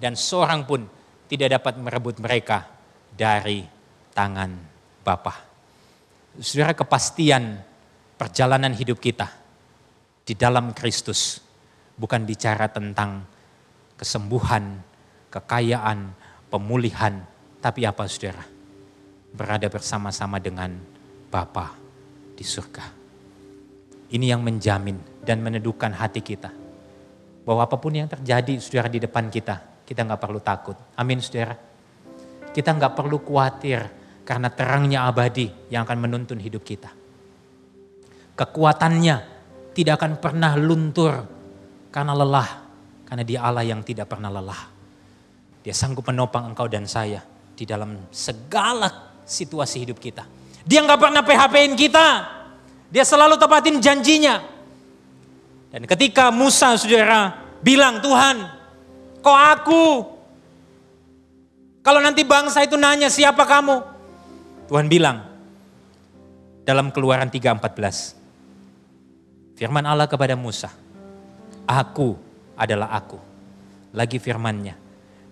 [0.00, 0.88] Dan seorang pun
[1.28, 2.64] tidak dapat merebut mereka
[3.12, 3.68] dari
[4.16, 4.56] tangan
[5.04, 5.51] Bapa.
[6.40, 7.60] Saudara kepastian
[8.16, 9.28] perjalanan hidup kita
[10.24, 11.44] di dalam Kristus
[11.92, 13.20] bukan bicara tentang
[14.00, 14.80] kesembuhan,
[15.28, 16.16] kekayaan,
[16.48, 17.20] pemulihan,
[17.60, 18.48] tapi apa saudara?
[19.36, 20.72] Berada bersama-sama dengan
[21.28, 21.76] Bapa
[22.32, 22.84] di surga.
[24.12, 26.48] Ini yang menjamin dan meneduhkan hati kita.
[27.44, 30.80] Bahwa apa pun yang terjadi saudara di depan kita, kita nggak perlu takut.
[30.96, 31.60] Amin saudara.
[32.56, 36.90] Kita nggak perlu khawatir karena terangnya abadi yang akan menuntun hidup kita.
[38.32, 39.16] Kekuatannya
[39.76, 41.14] tidak akan pernah luntur
[41.92, 42.50] karena lelah.
[43.06, 44.72] Karena dia Allah yang tidak pernah lelah.
[45.60, 47.20] Dia sanggup menopang engkau dan saya
[47.52, 50.24] di dalam segala situasi hidup kita.
[50.64, 52.06] Dia nggak pernah PHP-in kita.
[52.88, 54.40] Dia selalu tepatin janjinya.
[55.68, 58.62] Dan ketika Musa saudara bilang Tuhan
[59.22, 59.84] Kok aku?
[61.82, 63.91] Kalau nanti bangsa itu nanya siapa kamu?
[64.72, 65.20] Tuhan bilang
[66.64, 69.52] dalam keluaran 3.14.
[69.52, 70.72] Firman Allah kepada Musa.
[71.68, 72.16] Aku
[72.56, 73.20] adalah aku.
[73.92, 74.72] Lagi firmannya.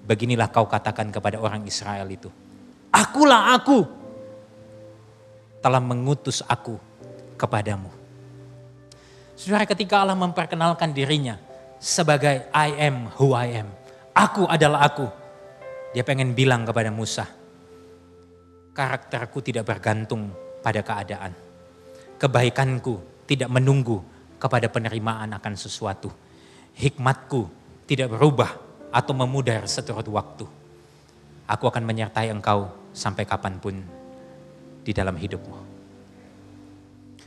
[0.05, 2.29] Beginilah kau katakan kepada orang Israel itu.
[2.93, 3.81] Akulah aku.
[5.65, 6.77] Telah mengutus aku
[7.41, 7.89] kepadamu.
[9.41, 11.41] Saudara ketika Allah memperkenalkan dirinya
[11.81, 13.73] sebagai I am who I am
[14.13, 15.09] Aku adalah aku.
[15.97, 17.40] Dia pengen bilang kepada Musa,
[18.75, 20.31] karakterku tidak bergantung
[20.63, 21.33] pada keadaan.
[22.21, 24.05] Kebaikanku tidak menunggu
[24.37, 26.13] kepada penerimaan akan sesuatu.
[26.77, 27.49] Hikmatku
[27.85, 28.57] tidak berubah
[28.91, 30.47] atau memudar seturut waktu.
[31.51, 33.75] Aku akan menyertai engkau sampai kapan pun
[34.87, 35.57] di dalam hidupmu.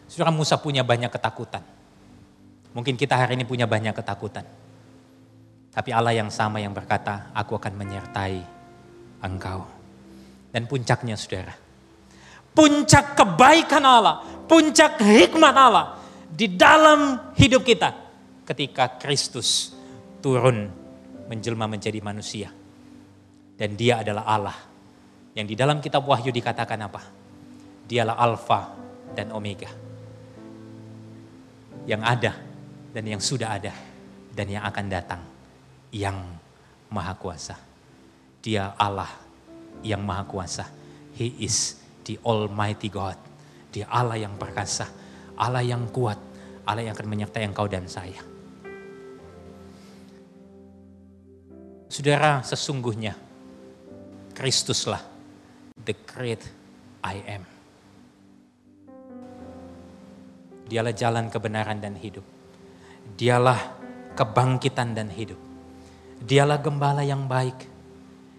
[0.08, 1.64] Saudara Musa punya banyak ketakutan.
[2.74, 4.46] Mungkin kita hari ini punya banyak ketakutan.
[5.74, 8.38] Tapi Allah yang sama yang berkata, aku akan menyertai
[9.26, 9.82] engkau.
[10.54, 11.49] Dan puncaknya saudara,
[12.54, 15.97] puncak kebaikan Allah, puncak hikmat Allah
[16.30, 17.89] di dalam hidup kita
[18.45, 19.74] ketika Kristus
[20.22, 20.70] turun
[21.26, 22.54] menjelma menjadi manusia.
[23.54, 24.58] Dan dia adalah Allah
[25.34, 27.01] yang di dalam kitab Wahyu dikatakan apa?
[27.89, 28.62] Dialah Alfa
[29.18, 29.70] dan Omega.
[31.89, 32.34] Yang ada
[32.93, 33.74] dan yang sudah ada
[34.34, 35.22] dan yang akan datang
[35.93, 36.18] yang
[36.89, 37.58] maha kuasa.
[38.41, 39.22] Dia Allah
[39.82, 40.69] yang maha kuasa.
[41.17, 43.17] He is the almighty God.
[43.74, 44.86] Dia Allah yang perkasa,
[45.34, 46.21] Allah yang kuat,
[46.69, 48.21] Allah yang akan menyertai engkau dan saya.
[51.89, 53.13] Saudara, sesungguhnya
[54.34, 55.01] Kristuslah
[55.78, 56.41] the great
[57.05, 57.43] I am.
[60.65, 62.26] Dialah jalan kebenaran dan hidup.
[63.13, 63.78] Dialah
[64.17, 65.38] kebangkitan dan hidup.
[66.24, 67.72] Dialah gembala yang baik.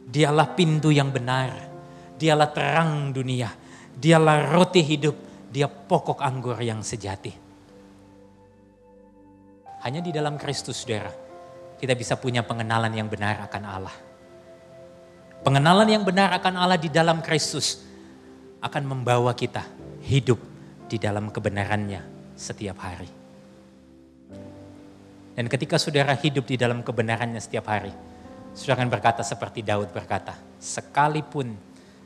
[0.04, 1.52] Dialah pintu yang benar.
[2.16, 3.50] Dialah terang dunia.
[3.94, 5.16] Dialah roti hidup.
[5.50, 7.32] Dia pokok anggur yang sejati.
[9.84, 11.12] Hanya di dalam Kristus, saudara,
[11.76, 13.96] kita bisa punya pengenalan yang benar akan Allah.
[15.44, 17.84] Pengenalan yang benar akan Allah di dalam Kristus
[18.64, 19.60] akan membawa kita
[20.08, 20.40] hidup
[20.88, 23.10] di dalam kebenarannya setiap hari.
[25.36, 27.92] Dan ketika saudara hidup di dalam kebenarannya setiap hari,
[28.54, 31.50] saudara akan berkata seperti Daud berkata, sekalipun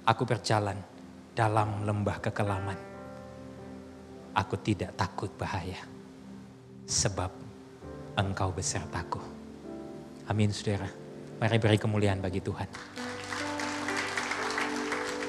[0.09, 0.81] aku berjalan
[1.37, 2.79] dalam lembah kekelaman,
[4.33, 5.79] aku tidak takut bahaya,
[6.89, 7.31] sebab
[8.17, 9.21] engkau besertaku.
[10.27, 10.89] Amin saudara.
[11.39, 12.67] Mari beri kemuliaan bagi Tuhan.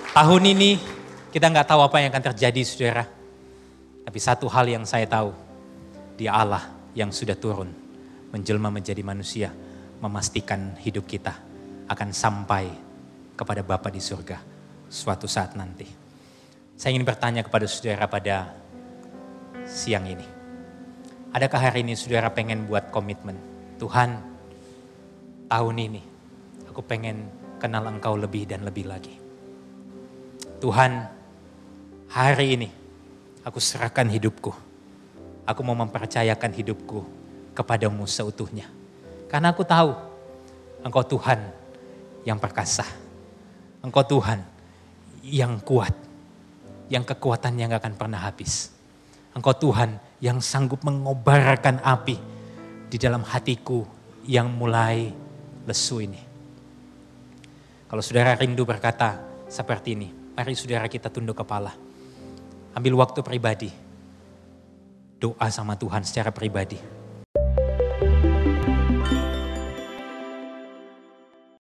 [0.10, 0.80] Tahun ini
[1.30, 3.06] kita nggak tahu apa yang akan terjadi saudara.
[4.08, 5.30] Tapi satu hal yang saya tahu,
[6.18, 6.66] dia Allah
[6.98, 7.70] yang sudah turun
[8.34, 9.54] menjelma menjadi manusia,
[10.00, 11.36] memastikan hidup kita
[11.92, 12.72] akan sampai
[13.36, 14.40] kepada Bapa di surga
[14.88, 15.86] suatu saat nanti.
[16.80, 18.56] Saya ingin bertanya kepada saudara pada
[19.68, 20.24] siang ini.
[21.36, 23.36] Adakah hari ini saudara pengen buat komitmen?
[23.78, 24.18] Tuhan,
[25.52, 26.02] tahun ini
[26.72, 27.28] aku pengen
[27.60, 29.20] kenal engkau lebih dan lebih lagi.
[30.64, 31.06] Tuhan,
[32.08, 32.70] hari ini
[33.44, 34.52] aku serahkan hidupku.
[35.44, 37.04] Aku mau mempercayakan hidupku
[37.54, 38.79] kepadamu seutuhnya.
[39.30, 39.94] Karena aku tahu
[40.82, 41.38] engkau Tuhan
[42.26, 42.84] yang perkasa.
[43.86, 44.42] Engkau Tuhan
[45.22, 45.94] yang kuat,
[46.90, 48.74] yang kekuatannya nggak akan pernah habis.
[49.38, 52.18] Engkau Tuhan yang sanggup mengobarkan api
[52.90, 53.86] di dalam hatiku
[54.26, 55.14] yang mulai
[55.64, 56.20] lesu ini.
[57.86, 61.78] Kalau saudara rindu berkata seperti ini, mari saudara kita tunduk kepala.
[62.74, 63.72] Ambil waktu pribadi.
[65.20, 66.99] Doa sama Tuhan secara pribadi